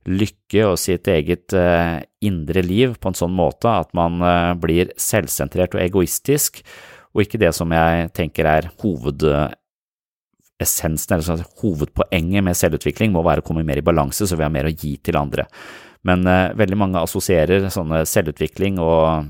lykke 0.09 0.63
og 0.65 0.79
sitt 0.81 1.09
eget 1.13 1.53
indre 2.25 2.63
liv 2.65 2.95
på 2.97 3.09
en 3.11 3.15
sånn 3.19 3.35
måte 3.37 3.69
at 3.69 3.93
man 3.93 4.17
blir 4.57 4.89
selvsentrert 4.97 5.75
og 5.77 5.83
egoistisk, 5.83 6.65
og 7.13 7.21
ikke 7.27 7.37
det 7.43 7.53
som 7.59 7.69
jeg 7.77 8.09
tenker 8.17 8.49
er 8.49 8.71
hovedessensen, 8.81 11.13
eller 11.19 11.45
hovedpoenget 11.61 12.41
med 12.49 12.57
selvutvikling, 12.57 13.13
må 13.13 13.21
være 13.27 13.45
å 13.45 13.47
komme 13.51 13.69
mer 13.69 13.77
i 13.83 13.85
balanse 13.85 14.25
så 14.25 14.33
vi 14.33 14.49
har 14.49 14.55
mer 14.55 14.65
å 14.71 14.73
gi 14.73 14.97
til 15.05 15.21
andre. 15.21 15.45
Men 16.09 16.25
eh, 16.27 16.55
veldig 16.59 16.79
mange 16.81 17.03
assosierer 17.03 17.69
sånne 17.73 18.05
selvutvikling 18.09 18.81
og 18.83 19.29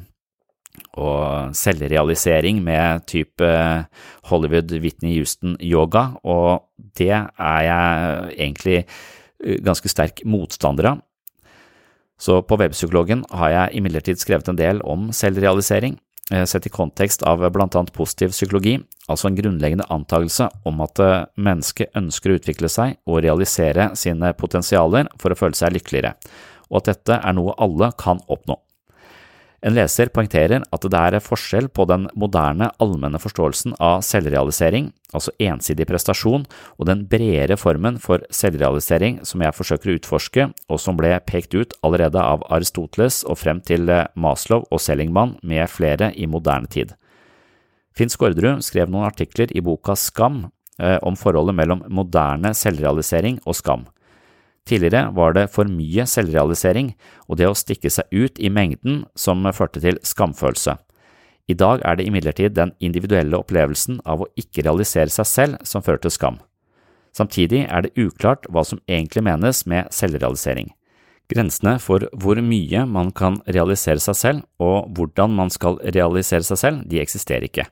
og 0.99 1.55
selvrealisering 1.57 2.63
med 2.65 3.05
type 3.11 3.51
Hollywood 4.31 4.73
Whitney 4.83 5.19
Houston-yoga, 5.19 6.05
og 6.25 6.65
det 6.99 7.13
er 7.15 7.61
jeg 7.67 8.33
egentlig 8.39 8.79
eh, 8.81 9.59
ganske 9.65 9.91
sterk 9.91 10.25
motstander 10.27 10.93
av. 10.95 11.05
Så 12.19 12.41
på 12.43 12.59
Webpsykologen 12.59 13.23
har 13.31 13.55
jeg 13.55 13.79
imidlertid 13.79 14.19
skrevet 14.19 14.49
en 14.51 14.59
del 14.59 14.83
om 14.83 15.13
selvrealisering, 15.15 15.95
eh, 16.33 16.45
sett 16.51 16.67
i 16.67 16.75
kontekst 16.75 17.23
av 17.23 17.45
blant 17.55 17.79
annet 17.79 17.95
positiv 17.95 18.35
psykologi, 18.35 18.79
altså 19.07 19.31
en 19.31 19.39
grunnleggende 19.39 19.87
antakelse 19.95 20.49
om 20.67 20.83
at 20.83 20.99
eh, 21.05 21.27
mennesket 21.39 21.95
ønsker 21.99 22.35
å 22.35 22.41
utvikle 22.41 22.71
seg 22.73 22.99
og 23.07 23.23
realisere 23.23 23.93
sine 23.95 24.35
potensialer 24.35 25.11
for 25.23 25.31
å 25.31 25.39
føle 25.39 25.59
seg 25.59 25.77
lykkeligere, 25.79 26.17
og 26.71 26.83
at 26.83 26.95
dette 26.95 27.21
er 27.21 27.37
noe 27.37 27.57
alle 27.59 27.93
kan 28.01 28.23
oppnå. 28.29 28.61
En 29.59 29.75
leser 29.75 30.07
poengterer 30.15 30.63
at 30.63 30.85
det 30.87 30.99
er 30.99 31.19
forskjell 31.19 31.67
på 31.75 31.83
den 31.91 32.05
moderne 32.15 32.69
allmenne 32.79 33.19
forståelsen 33.19 33.75
av 33.83 34.05
selvrealisering, 34.07 34.93
altså 35.11 35.33
ensidig 35.43 35.89
prestasjon, 35.91 36.45
og 36.79 36.87
den 36.87 37.03
bredere 37.11 37.57
formen 37.59 37.99
for 37.99 38.23
selvrealisering 38.31 39.19
som 39.27 39.43
jeg 39.43 39.57
forsøker 39.57 39.91
å 39.91 39.97
utforske, 39.99 40.47
og 40.71 40.79
som 40.79 40.99
ble 41.01 41.11
pekt 41.27 41.59
ut 41.59 41.75
allerede 41.83 42.23
av 42.23 42.47
Aristoteles 42.55 43.25
og 43.27 43.41
frem 43.43 43.59
til 43.59 43.91
Maslow 44.15 44.63
og 44.71 44.83
Sellingmann 44.85 45.35
med 45.43 45.67
flere 45.75 46.13
i 46.15 46.31
moderne 46.31 46.71
tid. 46.71 46.95
Finn 47.99 48.13
Skårderud 48.15 48.63
skrev 48.63 48.87
noen 48.87 49.09
artikler 49.09 49.51
i 49.51 49.65
boka 49.65 49.97
Skam 49.99 50.45
eh, 50.79 51.01
om 51.03 51.19
forholdet 51.19 51.59
mellom 51.59 51.83
moderne 51.91 52.55
selvrealisering 52.55 53.41
og 53.43 53.59
skam. 53.59 53.89
Tidligere 54.69 55.09
var 55.17 55.33
det 55.33 55.47
for 55.49 55.71
mye 55.71 56.05
selvrealisering 56.05 56.93
og 57.27 57.39
det 57.41 57.49
å 57.49 57.57
stikke 57.57 57.89
seg 57.93 58.11
ut 58.13 58.37
i 58.37 58.51
mengden 58.53 59.07
som 59.17 59.47
førte 59.57 59.81
til 59.81 59.97
skamfølelse. 60.05 60.77
I 61.49 61.57
dag 61.57 61.81
er 61.89 61.97
det 61.97 62.05
imidlertid 62.05 62.53
den 62.59 62.75
individuelle 62.85 63.39
opplevelsen 63.41 64.03
av 64.05 64.21
å 64.21 64.29
ikke 64.37 64.67
realisere 64.67 65.09
seg 65.09 65.29
selv 65.31 65.65
som 65.65 65.85
fører 65.85 66.03
til 66.05 66.13
skam. 66.13 66.37
Samtidig 67.17 67.65
er 67.65 67.87
det 67.87 67.95
uklart 67.97 68.45
hva 68.53 68.67
som 68.69 68.83
egentlig 68.85 69.25
menes 69.25 69.65
med 69.67 69.89
selvrealisering. 69.95 70.75
Grensene 71.33 71.79
for 71.81 72.05
hvor 72.21 72.41
mye 72.45 72.85
man 72.89 73.09
kan 73.17 73.41
realisere 73.49 74.01
seg 74.01 74.17
selv 74.17 74.65
og 74.65 74.93
hvordan 74.97 75.33
man 75.37 75.53
skal 75.53 75.81
realisere 75.97 76.45
seg 76.45 76.61
selv, 76.61 76.85
de 76.89 77.01
eksisterer 77.01 77.49
ikke. 77.49 77.67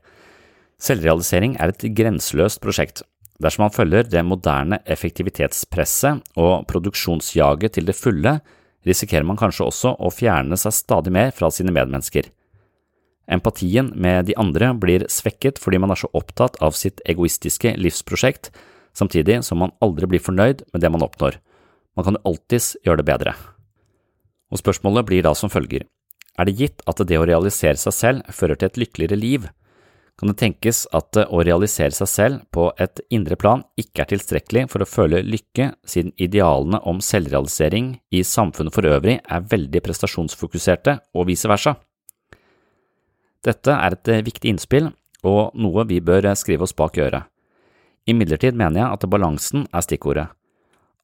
Selvrealisering 0.80 1.56
er 1.60 1.72
et 1.72 1.86
grenseløst 1.96 2.60
prosjekt, 2.64 3.04
Dersom 3.42 3.66
man 3.66 3.74
følger 3.74 4.06
det 4.08 4.22
moderne 4.24 4.78
effektivitetspresset 4.88 6.36
og 6.40 6.64
produksjonsjaget 6.70 7.76
til 7.76 7.88
det 7.88 7.96
fulle, 7.98 8.38
risikerer 8.86 9.26
man 9.26 9.38
kanskje 9.40 9.66
også 9.66 9.92
å 9.98 10.12
fjerne 10.14 10.56
seg 10.60 10.74
stadig 10.74 11.12
mer 11.12 11.34
fra 11.36 11.50
sine 11.52 11.74
medmennesker. 11.74 12.30
Empatien 13.26 13.90
med 13.98 14.28
de 14.28 14.36
andre 14.38 14.70
blir 14.78 15.04
svekket 15.10 15.58
fordi 15.58 15.80
man 15.82 15.92
er 15.92 16.00
så 16.00 16.10
opptatt 16.14 16.56
av 16.62 16.76
sitt 16.78 17.02
egoistiske 17.04 17.74
livsprosjekt, 17.76 18.52
samtidig 18.96 19.42
som 19.44 19.60
man 19.60 19.74
aldri 19.84 20.08
blir 20.08 20.22
fornøyd 20.22 20.62
med 20.72 20.84
det 20.84 20.92
man 20.94 21.04
oppnår. 21.04 21.40
Man 21.98 22.06
kan 22.06 22.16
jo 22.16 22.24
alltids 22.30 22.76
gjøre 22.86 23.02
det 23.02 23.08
bedre. 23.10 23.34
Og 24.52 24.62
spørsmålet 24.62 25.08
blir 25.08 25.26
da 25.26 25.34
som 25.34 25.50
følger, 25.50 25.84
er 26.36 26.46
det 26.46 26.56
gitt 26.56 26.82
at 26.86 27.00
det 27.08 27.18
å 27.18 27.26
realisere 27.26 27.80
seg 27.80 27.94
selv 27.96 28.32
fører 28.32 28.60
til 28.60 28.68
et 28.68 28.80
lykkeligere 28.80 29.18
liv? 29.18 29.46
Kan 30.16 30.30
det 30.30 30.38
tenkes 30.40 30.86
at 30.96 31.18
å 31.28 31.42
realisere 31.44 31.92
seg 31.92 32.08
selv 32.08 32.44
på 32.54 32.70
et 32.80 33.02
indre 33.12 33.36
plan 33.36 33.62
ikke 33.76 34.02
er 34.02 34.10
tilstrekkelig 34.14 34.64
for 34.72 34.80
å 34.80 34.88
føle 34.88 35.20
lykke, 35.20 35.74
siden 35.84 36.14
idealene 36.16 36.80
om 36.88 37.02
selvrealisering 37.04 37.98
i 38.16 38.22
samfunnet 38.24 38.72
for 38.72 38.88
øvrig 38.88 39.18
er 39.20 39.48
veldig 39.50 39.82
prestasjonsfokuserte 39.84 40.96
og 41.12 41.28
vice 41.28 41.50
versa. 41.52 41.76
Dette 43.44 43.76
er 43.76 43.98
et 43.98 44.12
viktig 44.24 44.54
innspill 44.54 44.88
og 45.26 45.52
noe 45.58 45.84
vi 45.90 46.00
bør 46.00 46.32
skrive 46.38 46.64
oss 46.64 46.74
bak 46.76 46.96
øret. 46.96 47.28
Imidlertid 48.08 48.56
mener 48.56 48.80
jeg 48.80 48.96
at 48.96 49.06
balansen 49.10 49.66
er 49.74 49.84
stikkordet. 49.84 50.28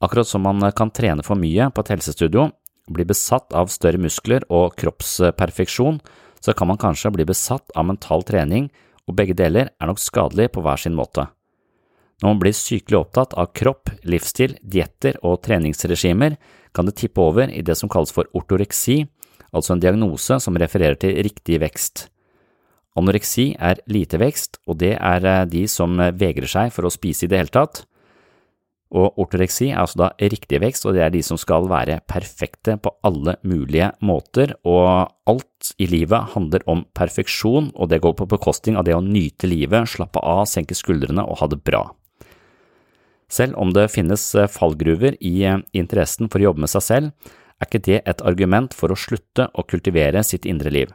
Akkurat 0.02 0.26
som 0.26 0.42
man 0.46 0.64
kan 0.74 0.90
trene 0.90 1.22
for 1.26 1.38
mye 1.38 1.68
på 1.70 1.82
et 1.82 1.92
helsestudio, 1.94 2.48
bli 2.90 3.04
besatt 3.06 3.52
av 3.54 3.70
større 3.70 4.00
muskler 4.02 4.46
og 4.50 4.74
kroppsperfeksjon, 4.80 6.00
så 6.42 6.54
kan 6.58 6.70
man 6.70 6.80
kanskje 6.80 7.12
bli 7.14 7.26
besatt 7.26 7.70
av 7.78 7.86
mental 7.86 8.24
trening 8.26 8.70
og 9.08 9.16
begge 9.18 9.36
deler 9.38 9.72
er 9.72 9.90
nok 9.90 10.00
skadelig 10.00 10.50
på 10.54 10.62
hver 10.64 10.80
sin 10.80 10.96
måte. 10.96 11.26
Når 12.22 12.28
man 12.28 12.40
blir 12.42 12.54
sykelig 12.54 13.00
opptatt 13.00 13.34
av 13.34 13.50
kropp, 13.56 13.90
livsstil, 14.06 14.54
dietter 14.62 15.18
og 15.26 15.40
treningsregimer, 15.42 16.36
kan 16.72 16.86
det 16.86 16.96
tippe 17.00 17.20
over 17.20 17.50
i 17.50 17.64
det 17.66 17.74
som 17.78 17.90
kalles 17.90 18.14
for 18.14 18.30
ortoreksi, 18.38 19.02
altså 19.52 19.74
en 19.74 19.82
diagnose 19.82 20.38
som 20.40 20.56
refererer 20.56 20.96
til 21.02 21.18
riktig 21.26 21.58
vekst. 21.60 22.06
Anoreksi 22.96 23.52
er 23.58 23.80
lite 23.90 24.20
vekst, 24.20 24.60
og 24.68 24.78
det 24.82 24.94
er 24.98 25.26
eh, 25.26 25.46
de 25.48 25.64
som 25.70 25.96
vegrer 25.96 26.48
seg 26.48 26.72
for 26.74 26.86
å 26.86 26.92
spise 26.92 27.26
i 27.26 27.32
det 27.32 27.40
hele 27.40 27.52
tatt, 27.52 27.82
og 28.92 29.16
ortoreksi 29.20 29.70
er 29.70 29.80
altså 29.80 30.02
da 30.02 30.10
riktig 30.20 30.60
vekst, 30.60 30.84
og 30.84 30.96
det 30.96 31.02
er 31.06 31.12
de 31.14 31.22
som 31.24 31.38
skal 31.40 31.64
være 31.70 32.02
perfekte 32.10 32.76
på 32.82 32.92
alle 33.06 33.38
mulige 33.48 33.88
måter, 34.04 34.52
og 34.68 35.08
alt 35.28 35.72
i 35.80 35.88
livet 35.88 36.34
handler 36.34 36.64
om 36.68 36.84
perfeksjon, 36.96 37.70
og 37.72 37.88
det 37.88 38.02
går 38.04 38.18
på 38.18 38.28
bekostning 38.28 38.76
av 38.76 38.84
det 38.88 38.96
å 38.96 39.04
nyte 39.04 39.48
livet, 39.48 39.88
slappe 39.88 40.20
av, 40.20 40.44
senke 40.50 40.76
skuldrene 40.76 41.24
og 41.24 41.40
ha 41.40 41.48
det 41.48 41.62
bra. 41.64 41.86
Selv 43.32 43.56
om 43.56 43.72
det 43.72 43.88
finnes 43.88 44.26
eh, 44.36 44.50
fallgruver 44.50 45.16
i 45.24 45.38
eh, 45.48 45.62
interessen 45.72 46.28
for 46.28 46.42
å 46.42 46.50
jobbe 46.50 46.66
med 46.66 46.72
seg 46.74 46.84
selv, 46.84 47.30
er 47.56 47.70
ikke 47.70 47.84
det 47.86 48.00
et 48.10 48.24
argument 48.28 48.74
for 48.76 48.92
å 48.92 48.98
slutte 48.98 49.48
å 49.56 49.64
kultivere 49.64 50.20
sitt 50.26 50.44
indre 50.44 50.72
liv. 50.74 50.92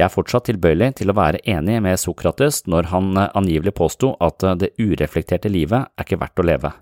Jeg 0.00 0.08
er 0.08 0.14
fortsatt 0.14 0.48
tilbøyelig 0.48 0.96
til 0.98 1.12
å 1.12 1.14
være 1.14 1.42
enig 1.46 1.76
med 1.84 2.00
Sokrates 2.02 2.64
når 2.66 2.90
han 2.90 3.12
eh, 3.14 3.30
angivelig 3.38 3.76
påsto 3.78 4.16
at 4.18 4.42
det 4.58 4.74
ureflekterte 4.80 5.52
livet 5.52 5.86
er 5.86 6.08
ikke 6.08 6.18
verdt 6.24 6.42
å 6.42 6.50
leve. 6.50 6.72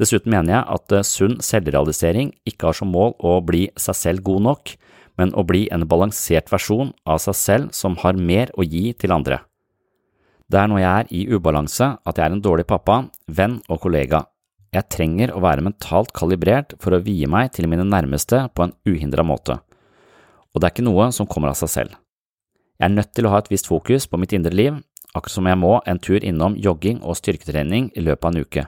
Dessuten 0.00 0.32
mener 0.32 0.54
jeg 0.54 0.68
at 0.76 0.94
eh, 0.96 1.04
sunn 1.04 1.36
selvrealisering 1.44 2.32
ikke 2.48 2.70
har 2.70 2.78
som 2.78 2.88
mål 2.92 3.12
å 3.20 3.36
bli 3.44 3.66
seg 3.76 3.98
selv 3.98 4.24
god 4.24 4.46
nok, 4.46 4.74
men 5.20 5.34
å 5.36 5.44
bli 5.44 5.66
en 5.74 5.84
balansert 5.88 6.48
versjon 6.48 6.94
av 7.04 7.20
seg 7.20 7.36
selv 7.36 7.74
som 7.76 7.98
har 8.00 8.16
mer 8.16 8.52
å 8.56 8.64
gi 8.64 8.94
til 8.96 9.12
andre. 9.12 9.42
Det 10.50 10.58
er 10.58 10.70
når 10.70 10.80
jeg 10.80 10.90
er 10.90 11.10
i 11.14 11.20
ubalanse 11.36 11.92
at 12.00 12.16
jeg 12.16 12.24
er 12.24 12.34
en 12.34 12.42
dårlig 12.42 12.64
pappa, 12.66 13.02
venn 13.28 13.60
og 13.68 13.82
kollega. 13.84 14.24
Jeg 14.72 14.88
trenger 14.90 15.34
å 15.34 15.42
være 15.44 15.66
mentalt 15.66 16.14
kalibrert 16.16 16.72
for 16.80 16.96
å 16.96 17.02
vie 17.04 17.28
meg 17.30 17.52
til 17.54 17.68
mine 17.70 17.84
nærmeste 17.84 18.46
på 18.54 18.64
en 18.64 18.74
uhindra 18.88 19.26
måte, 19.26 19.58
og 20.50 20.58
det 20.58 20.66
er 20.66 20.74
ikke 20.74 20.86
noe 20.88 21.10
som 21.14 21.28
kommer 21.28 21.52
av 21.52 21.60
seg 21.60 21.74
selv. 21.74 21.94
Jeg 22.80 22.88
er 22.88 22.96
nødt 22.96 23.12
til 23.12 23.28
å 23.28 23.34
ha 23.34 23.42
et 23.42 23.50
visst 23.52 23.68
fokus 23.68 24.08
på 24.08 24.18
mitt 24.18 24.32
indre 24.32 24.54
liv, 24.56 24.78
akkurat 25.12 25.36
som 25.36 25.46
jeg 25.50 25.58
må 25.60 25.76
en 25.84 26.00
tur 26.00 26.22
innom 26.24 26.56
jogging 26.56 27.02
og 27.04 27.18
styrketrening 27.18 27.90
i 27.92 28.06
løpet 28.06 28.24
av 28.24 28.32
en 28.32 28.46
uke. 28.46 28.64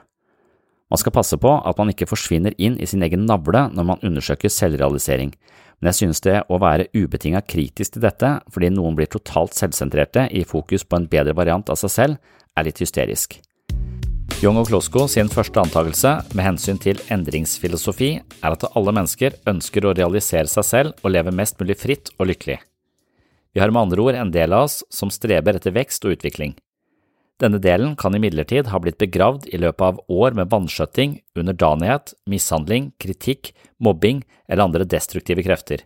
Man 0.91 0.99
skal 1.01 1.15
passe 1.15 1.37
på 1.41 1.51
at 1.65 1.79
man 1.79 1.93
ikke 1.93 2.09
forsvinner 2.09 2.55
inn 2.57 2.75
i 2.79 2.87
sin 2.89 3.03
egen 3.05 3.23
navle 3.29 3.67
når 3.73 3.87
man 3.87 4.03
undersøker 4.03 4.51
selvrealisering, 4.51 5.31
men 5.79 5.89
jeg 5.89 5.99
synes 5.99 6.21
det 6.23 6.35
å 6.47 6.59
være 6.63 6.89
ubetinget 6.95 7.47
kritisk 7.51 7.95
til 7.95 8.05
dette 8.05 8.29
fordi 8.53 8.69
noen 8.71 8.95
blir 8.95 9.09
totalt 9.11 9.55
selvsentrerte 9.57 10.29
i 10.31 10.45
fokus 10.47 10.85
på 10.87 10.99
en 10.99 11.09
bedre 11.11 11.35
variant 11.35 11.71
av 11.73 11.79
seg 11.81 11.91
selv, 11.91 12.21
er 12.55 12.67
litt 12.67 12.79
hysterisk. 12.83 13.39
Young 14.43 14.57
og 14.59 14.67
Klosko 14.67 15.05
sin 15.07 15.29
første 15.31 15.61
antakelse 15.61 16.09
med 16.35 16.43
hensyn 16.43 16.79
til 16.81 16.99
endringsfilosofi 17.13 18.09
er 18.19 18.55
at 18.55 18.65
alle 18.75 18.91
mennesker 18.95 19.37
ønsker 19.47 19.87
å 19.87 19.93
realisere 19.95 20.51
seg 20.51 20.67
selv 20.67 21.03
og 21.03 21.13
leve 21.15 21.31
mest 21.35 21.59
mulig 21.61 21.77
fritt 21.79 22.11
og 22.17 22.27
lykkelig. 22.31 22.57
Vi 23.53 23.61
har 23.61 23.71
med 23.71 23.85
andre 23.85 24.03
ord 24.03 24.17
en 24.19 24.33
del 24.33 24.55
av 24.55 24.65
oss 24.67 24.81
som 24.91 25.11
streber 25.13 25.55
etter 25.55 25.75
vekst 25.75 26.03
og 26.03 26.17
utvikling. 26.17 26.57
Denne 27.41 27.57
delen 27.59 27.95
kan 27.99 28.13
imidlertid 28.15 28.69
ha 28.69 28.79
blitt 28.79 28.99
begravd 29.01 29.47
i 29.49 29.57
løpet 29.57 29.81
av 29.87 30.01
år 30.11 30.35
med 30.37 30.51
vanskjøtting, 30.51 31.17
underdanighet, 31.37 32.13
mishandling, 32.29 32.91
kritikk, 33.01 33.51
mobbing 33.81 34.21
eller 34.47 34.67
andre 34.67 34.85
destruktive 34.85 35.43
krefter. 35.45 35.81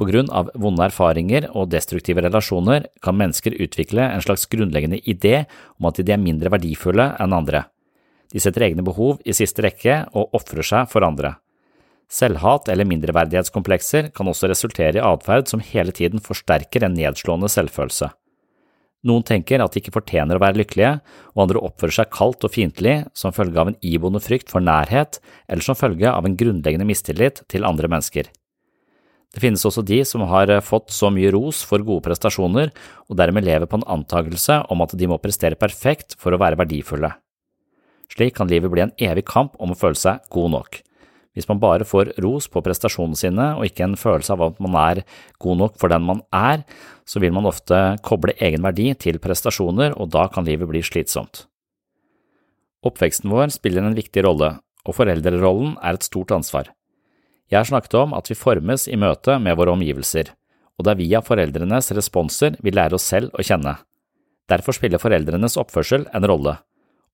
På 0.00 0.08
grunn 0.08 0.30
av 0.32 0.48
vonde 0.56 0.86
erfaringer 0.88 1.50
og 1.52 1.68
destruktive 1.74 2.24
relasjoner 2.24 2.88
kan 3.04 3.18
mennesker 3.18 3.58
utvikle 3.60 4.06
en 4.08 4.24
slags 4.24 4.48
grunnleggende 4.50 5.02
idé 5.04 5.44
om 5.76 5.90
at 5.90 6.00
de 6.00 6.14
er 6.14 6.22
mindre 6.22 6.50
verdifulle 6.54 7.10
enn 7.20 7.36
andre. 7.36 7.66
De 8.32 8.40
setter 8.40 8.64
egne 8.70 8.84
behov 8.84 9.20
i 9.28 9.36
siste 9.36 9.62
rekke 9.62 10.06
og 10.16 10.32
ofrer 10.38 10.64
seg 10.64 10.88
for 10.88 11.04
andre. 11.04 11.36
Selvhat 12.12 12.66
eller 12.72 12.88
mindreverdighetskomplekser 12.88 14.10
kan 14.16 14.28
også 14.28 14.48
resultere 14.50 14.98
i 14.98 15.04
atferd 15.04 15.52
som 15.52 15.62
hele 15.64 15.92
tiden 15.96 16.20
forsterker 16.20 16.84
en 16.84 16.96
nedslående 16.96 17.52
selvfølelse. 17.52 18.08
Noen 19.02 19.24
tenker 19.26 19.62
at 19.62 19.74
de 19.74 19.80
ikke 19.82 19.94
fortjener 19.96 20.38
å 20.38 20.42
være 20.42 20.60
lykkelige, 20.60 20.92
og 21.34 21.42
andre 21.44 21.62
oppfører 21.66 21.96
seg 21.96 22.12
kaldt 22.14 22.46
og 22.46 22.52
fiendtlig 22.54 23.00
som 23.18 23.34
følge 23.34 23.58
av 23.58 23.72
en 23.72 23.78
iboende 23.82 24.22
frykt 24.22 24.52
for 24.52 24.62
nærhet 24.62 25.18
eller 25.48 25.66
som 25.66 25.78
følge 25.78 26.06
av 26.06 26.28
en 26.28 26.36
grunnleggende 26.38 26.86
mistillit 26.86 27.42
til 27.50 27.66
andre 27.66 27.90
mennesker. 27.90 28.30
Det 29.32 29.40
finnes 29.40 29.64
også 29.64 29.82
de 29.88 30.02
som 30.04 30.22
har 30.28 30.52
fått 30.62 30.92
så 30.92 31.08
mye 31.10 31.32
ros 31.32 31.62
for 31.66 31.82
gode 31.82 32.04
prestasjoner 32.04 32.70
og 33.08 33.18
dermed 33.18 33.46
lever 33.48 33.66
på 33.66 33.80
en 33.80 33.88
antakelse 33.96 34.60
om 34.70 34.84
at 34.84 34.94
de 34.94 35.08
må 35.08 35.18
prestere 35.22 35.58
perfekt 35.58 36.18
for 36.20 36.36
å 36.36 36.40
være 36.42 36.60
verdifulle. 36.60 37.14
Slik 38.12 38.36
kan 38.36 38.50
livet 38.50 38.70
bli 38.70 38.84
en 38.84 38.96
evig 39.00 39.24
kamp 39.26 39.56
om 39.58 39.72
å 39.72 39.78
føle 39.78 39.98
seg 39.98 40.20
god 40.30 40.52
nok. 40.58 40.82
Hvis 41.32 41.48
man 41.48 41.60
bare 41.62 41.86
får 41.88 42.12
ros 42.20 42.48
på 42.52 42.60
prestasjonene 42.64 43.16
sine 43.16 43.46
og 43.56 43.64
ikke 43.64 43.86
en 43.86 43.96
følelse 43.96 44.34
av 44.34 44.42
at 44.50 44.58
man 44.60 44.76
er 44.76 45.00
god 45.40 45.60
nok 45.62 45.78
for 45.80 45.92
den 45.92 46.04
man 46.04 46.20
er, 46.36 46.66
så 47.08 47.22
vil 47.22 47.32
man 47.32 47.48
ofte 47.48 47.78
koble 48.04 48.34
egenverdi 48.36 48.90
til 49.00 49.20
prestasjoner, 49.22 49.96
og 49.96 50.12
da 50.12 50.26
kan 50.32 50.44
livet 50.44 50.68
bli 50.68 50.82
slitsomt. 50.84 51.46
Oppveksten 52.84 53.32
vår 53.32 53.54
spiller 53.54 53.86
en 53.86 53.96
viktig 53.96 54.24
rolle, 54.26 54.56
og 54.84 54.96
foreldrerollen 54.98 55.76
er 55.80 55.96
et 55.96 56.04
stort 56.04 56.34
ansvar. 56.34 56.68
Jeg 57.48 57.60
har 57.60 57.68
snakket 57.68 57.94
om 58.00 58.14
at 58.16 58.28
vi 58.28 58.36
formes 58.36 58.88
i 58.88 58.98
møte 58.98 59.38
med 59.40 59.56
våre 59.56 59.72
omgivelser, 59.76 60.32
og 60.76 60.84
det 60.84 60.92
er 60.92 61.00
via 61.00 61.22
foreldrenes 61.24 61.92
responser 61.96 62.58
vi 62.64 62.74
lærer 62.74 62.96
oss 62.98 63.08
selv 63.08 63.32
å 63.36 63.44
kjenne. 63.44 63.76
Derfor 64.50 64.76
spiller 64.76 65.00
foreldrenes 65.00 65.56
oppførsel 65.60 66.08
en 66.12 66.26
rolle, 66.28 66.56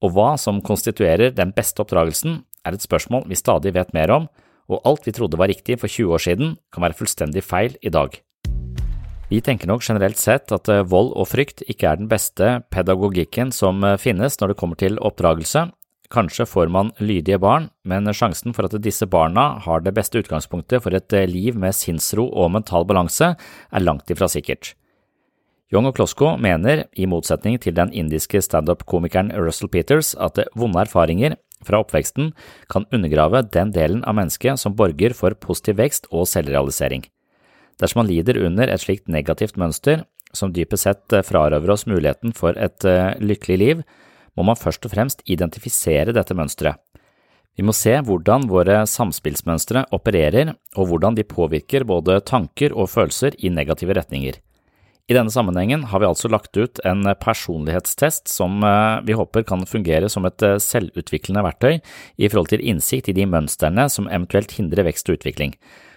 og 0.02 0.14
hva 0.14 0.32
som 0.40 0.62
konstituerer 0.64 1.34
den 1.34 1.52
beste 1.54 1.82
oppdragelsen, 1.82 2.42
er 2.68 2.76
et 2.76 2.84
spørsmål 2.84 3.26
vi 3.28 3.40
stadig 3.40 3.74
vet 3.74 3.94
mer 3.96 4.12
om, 4.14 4.28
og 4.68 4.84
alt 4.84 5.08
vi 5.08 5.14
trodde 5.16 5.40
var 5.40 5.48
riktig 5.48 5.78
for 5.80 5.88
20 5.88 6.14
år 6.14 6.24
siden, 6.24 6.56
kan 6.72 6.84
være 6.84 6.98
fullstendig 6.98 7.44
feil 7.44 7.76
i 7.82 7.92
dag. 7.92 8.20
Vi 9.28 9.42
tenker 9.44 9.68
nok 9.68 9.84
generelt 9.84 10.16
sett 10.16 10.52
at 10.56 10.68
eh, 10.72 10.86
vold 10.88 11.10
og 11.12 11.28
frykt 11.28 11.60
ikke 11.68 11.90
er 11.90 11.98
den 12.00 12.08
beste 12.08 12.62
pedagogikken 12.72 13.52
som 13.52 13.82
eh, 13.84 13.98
finnes 14.00 14.38
når 14.40 14.52
det 14.52 14.60
kommer 14.60 14.80
til 14.80 14.96
oppdragelse. 15.04 15.66
Kanskje 16.08 16.46
får 16.48 16.70
man 16.72 16.94
lydige 17.04 17.36
barn, 17.36 17.68
men 17.84 18.08
sjansen 18.16 18.54
for 18.56 18.64
at 18.64 18.78
disse 18.80 19.04
barna 19.04 19.58
har 19.60 19.84
det 19.84 19.92
beste 19.98 20.22
utgangspunktet 20.22 20.80
for 20.80 20.96
et 20.96 21.12
eh, 21.12 21.28
liv 21.28 21.58
med 21.60 21.76
sinnsro 21.76 22.24
og 22.32 22.54
mental 22.56 22.88
balanse, 22.88 23.34
er 23.36 23.84
langt 23.84 24.08
ifra 24.08 24.30
sikkert. 24.32 24.72
Young 25.68 25.84
og 25.84 25.98
Klosko 25.98 26.38
mener, 26.40 26.86
i 26.96 27.04
motsetning 27.04 27.58
til 27.60 27.76
den 27.76 27.92
indiske 27.92 28.40
standup-komikeren 28.40 29.34
Russell 29.36 29.68
Peters, 29.68 30.14
at 30.16 30.40
vonde 30.56 30.80
erfaringer 30.80 31.36
fra 31.64 31.80
oppveksten 31.82 32.32
kan 32.72 32.86
undergrave 32.94 33.42
den 33.54 33.72
delen 33.74 34.04
av 34.04 34.16
mennesket 34.18 34.60
som 34.60 34.76
borger 34.78 35.14
for 35.16 35.36
positiv 35.38 35.78
vekst 35.80 36.08
og 36.10 36.28
selvrealisering. 36.30 37.06
Dersom 37.78 38.02
man 38.02 38.10
lider 38.10 38.40
under 38.42 38.70
et 38.70 38.82
slikt 38.82 39.08
negativt 39.08 39.58
mønster, 39.60 40.04
som 40.34 40.52
dypest 40.52 40.84
sett 40.84 41.14
eh, 41.14 41.24
frarøver 41.24 41.72
oss 41.72 41.86
muligheten 41.88 42.34
for 42.36 42.58
et 42.58 42.84
uh, 42.84 43.14
lykkelig 43.22 43.58
liv, 43.58 43.84
må 44.36 44.44
man 44.46 44.58
først 44.58 44.84
og 44.86 44.92
fremst 44.92 45.22
identifisere 45.26 46.14
dette 46.14 46.36
mønsteret. 46.36 46.78
Vi 47.58 47.64
må 47.66 47.72
se 47.74 47.96
hvordan 48.06 48.44
våre 48.46 48.84
samspillsmønstre 48.86 49.88
opererer, 49.94 50.52
og 50.78 50.90
hvordan 50.92 51.16
de 51.18 51.24
påvirker 51.26 51.86
både 51.88 52.20
tanker 52.22 52.70
og 52.70 52.86
følelser 52.92 53.34
i 53.42 53.50
negative 53.50 53.96
retninger. 53.98 54.38
I 55.08 55.16
denne 55.16 55.32
sammenhengen 55.32 55.86
har 55.88 56.02
vi 56.02 56.06
altså 56.06 56.28
lagt 56.28 56.52
ut 56.60 56.82
en 56.84 57.06
personlighetstest 57.16 58.28
som 58.28 58.60
eh, 58.60 59.00
vi 59.08 59.14
håper 59.16 59.46
kan 59.48 59.64
fungere 59.64 60.10
som 60.12 60.28
et 60.28 60.42
eh, 60.44 60.58
selvutviklende 60.60 61.40
verktøy 61.46 61.78
i 62.20 62.28
forhold 62.28 62.50
til 62.52 62.60
innsikt 62.60 63.08
i 63.08 63.14
de 63.16 63.24
mønstrene 63.24 63.86
som 63.88 64.10
eventuelt 64.12 64.52
hindrer 64.58 64.84
vekst 64.84 65.08
og 65.08 65.16
utvikling. 65.16 65.54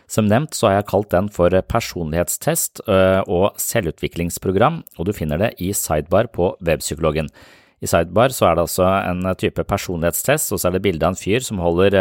Som 0.08 0.30
nevnt 0.32 0.56
så 0.56 0.70
har 0.70 0.78
jeg 0.78 0.88
kalt 0.94 1.12
den 1.12 1.28
for 1.32 1.52
personlighetstest 1.74 2.86
eh, 2.88 3.20
og 3.28 3.60
selvutviklingsprogram, 3.60 4.80
og 4.96 5.10
du 5.10 5.12
finner 5.16 5.44
det 5.44 5.52
i 5.60 5.74
sidebar 5.76 6.32
på 6.32 6.54
Webpsykologen. 6.64 7.28
I 7.84 7.92
sidebar 7.92 8.32
så 8.32 8.48
er 8.48 8.56
det 8.56 8.64
altså 8.70 8.88
en 8.96 9.28
type 9.36 9.68
personlighetstest, 9.68 10.56
og 10.56 10.64
så 10.64 10.70
er 10.70 10.78
det 10.78 10.86
bilde 10.88 11.04
av 11.04 11.18
en 11.18 11.20
fyr 11.20 11.44
som 11.44 11.60
holder 11.60 12.00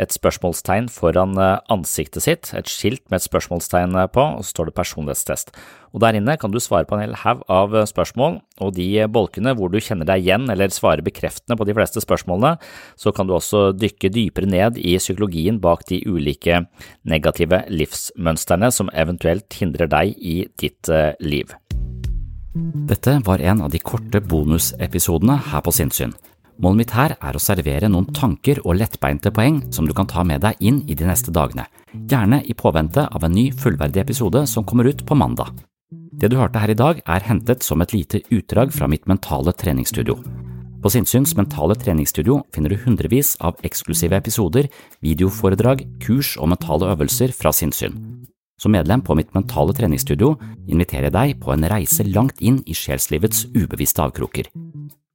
et 0.00 0.14
spørsmålstegn 0.14 0.88
foran 0.92 1.36
eh, 1.38 1.60
ansiktet 1.72 2.24
sitt, 2.24 2.50
et 2.56 2.70
skilt 2.70 3.04
med 3.10 3.20
et 3.20 3.26
spørsmålstegn 3.28 3.94
eh, 4.00 4.10
på, 4.10 4.24
og 4.38 4.42
så 4.42 4.54
står 4.54 4.70
det 4.70 4.76
personlighetstest. 4.78 5.54
Og 5.94 6.02
Der 6.02 6.18
inne 6.18 6.34
kan 6.40 6.50
du 6.50 6.58
svare 6.58 6.86
på 6.88 6.96
en 6.96 7.04
hel 7.04 7.16
haug 7.22 7.44
av 7.52 7.76
eh, 7.76 7.86
spørsmål, 7.86 8.40
og 8.64 8.74
de 8.74 8.88
bolkene 9.10 9.54
hvor 9.54 9.70
du 9.70 9.78
kjenner 9.78 10.08
deg 10.08 10.24
igjen 10.24 10.50
eller 10.50 10.74
svarer 10.74 11.04
bekreftende 11.06 11.58
på 11.58 11.68
de 11.68 11.76
fleste 11.78 12.02
spørsmålene, 12.02 12.56
så 12.98 13.14
kan 13.14 13.30
du 13.30 13.36
også 13.36 13.70
dykke 13.76 14.10
dypere 14.14 14.50
ned 14.50 14.78
i 14.82 14.96
psykologien 14.98 15.62
bak 15.62 15.86
de 15.90 16.02
ulike 16.06 16.64
negative 17.06 17.64
livsmønstrene 17.70 18.72
som 18.74 18.90
eventuelt 18.94 19.54
hindrer 19.60 19.90
deg 19.90 20.18
i 20.18 20.36
ditt 20.60 20.90
liv. 21.22 21.54
Dette 22.54 23.16
var 23.26 23.42
en 23.42 23.64
av 23.66 23.72
de 23.72 23.80
korte 23.82 24.20
bonusepisodene 24.22 25.40
her 25.50 25.62
på 25.66 25.74
Sinnsyn. 25.74 26.14
Målet 26.62 26.78
mitt 26.78 26.92
her 26.94 27.16
er 27.18 27.34
å 27.34 27.42
servere 27.42 27.88
noen 27.90 28.06
tanker 28.14 28.60
og 28.62 28.76
lettbeinte 28.78 29.32
poeng 29.34 29.60
som 29.74 29.88
du 29.88 29.94
kan 29.96 30.06
ta 30.06 30.22
med 30.26 30.44
deg 30.44 30.60
inn 30.62 30.82
i 30.86 30.94
de 30.94 31.06
neste 31.08 31.34
dagene, 31.34 31.66
gjerne 32.06 32.40
i 32.46 32.54
påvente 32.54 33.08
av 33.10 33.26
en 33.26 33.34
ny 33.34 33.48
fullverdig 33.50 34.04
episode 34.04 34.44
som 34.50 34.66
kommer 34.66 34.86
ut 34.86 35.02
på 35.06 35.18
mandag. 35.18 35.50
Det 36.14 36.30
du 36.30 36.38
hørte 36.38 36.60
her 36.62 36.70
i 36.70 36.78
dag 36.78 37.02
er 37.02 37.26
hentet 37.26 37.66
som 37.66 37.82
et 37.82 37.92
lite 37.92 38.22
utdrag 38.30 38.70
fra 38.72 38.86
mitt 38.90 39.08
mentale 39.10 39.52
treningsstudio. 39.52 40.14
På 40.84 40.92
Sinnsyns 40.92 41.32
mentale 41.34 41.74
treningsstudio 41.80 42.42
finner 42.54 42.70
du 42.70 42.78
hundrevis 42.84 43.34
av 43.40 43.58
eksklusive 43.64 44.18
episoder, 44.20 44.68
videoforedrag, 45.02 45.82
kurs 46.04 46.34
og 46.36 46.52
mentale 46.52 46.92
øvelser 46.92 47.32
fra 47.34 47.54
sinnssyn. 47.56 47.96
Som 48.60 48.76
medlem 48.76 49.02
på 49.02 49.16
mitt 49.18 49.32
mentale 49.34 49.74
treningsstudio 49.74 50.36
inviterer 50.68 51.08
jeg 51.08 51.16
deg 51.16 51.40
på 51.42 51.54
en 51.54 51.66
reise 51.72 52.06
langt 52.06 52.38
inn 52.44 52.60
i 52.68 52.76
sjelslivets 52.76 53.48
ubevisste 53.56 54.04
avkroker. 54.04 54.52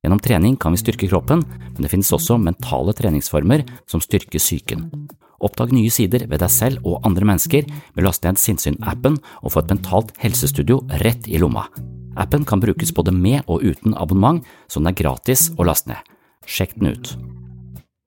Gjennom 0.03 0.19
trening 0.23 0.55
kan 0.55 0.71
vi 0.71 0.79
styrke 0.79 1.09
kroppen, 1.11 1.41
men 1.43 1.83
det 1.83 1.91
finnes 1.91 2.11
også 2.15 2.37
mentale 2.39 2.93
treningsformer 2.95 3.65
som 3.89 3.99
styrker 4.03 4.39
psyken. 4.39 4.85
Oppdag 5.43 5.73
nye 5.75 5.91
sider 5.91 6.25
ved 6.27 6.39
deg 6.43 6.51
selv 6.51 6.87
og 6.87 7.03
andre 7.07 7.27
mennesker 7.27 7.67
med 7.67 8.03
å 8.03 8.07
laste 8.07 8.27
ned 8.27 8.39
Sinnsyn-appen 8.39 9.17
og 9.43 9.53
få 9.53 9.63
et 9.63 9.73
mentalt 9.75 10.13
helsestudio 10.23 10.81
rett 11.03 11.27
i 11.27 11.39
lomma. 11.39 11.65
Appen 12.19 12.47
kan 12.47 12.63
brukes 12.63 12.91
både 12.95 13.13
med 13.15 13.43
og 13.47 13.63
uten 13.63 13.95
abonnement, 13.95 14.43
så 14.67 14.79
den 14.79 14.91
er 14.91 14.99
gratis 14.99 15.49
å 15.55 15.67
laste 15.67 15.91
ned. 15.91 16.15
Sjekk 16.47 16.79
den 16.79 16.95
ut. 16.95 17.13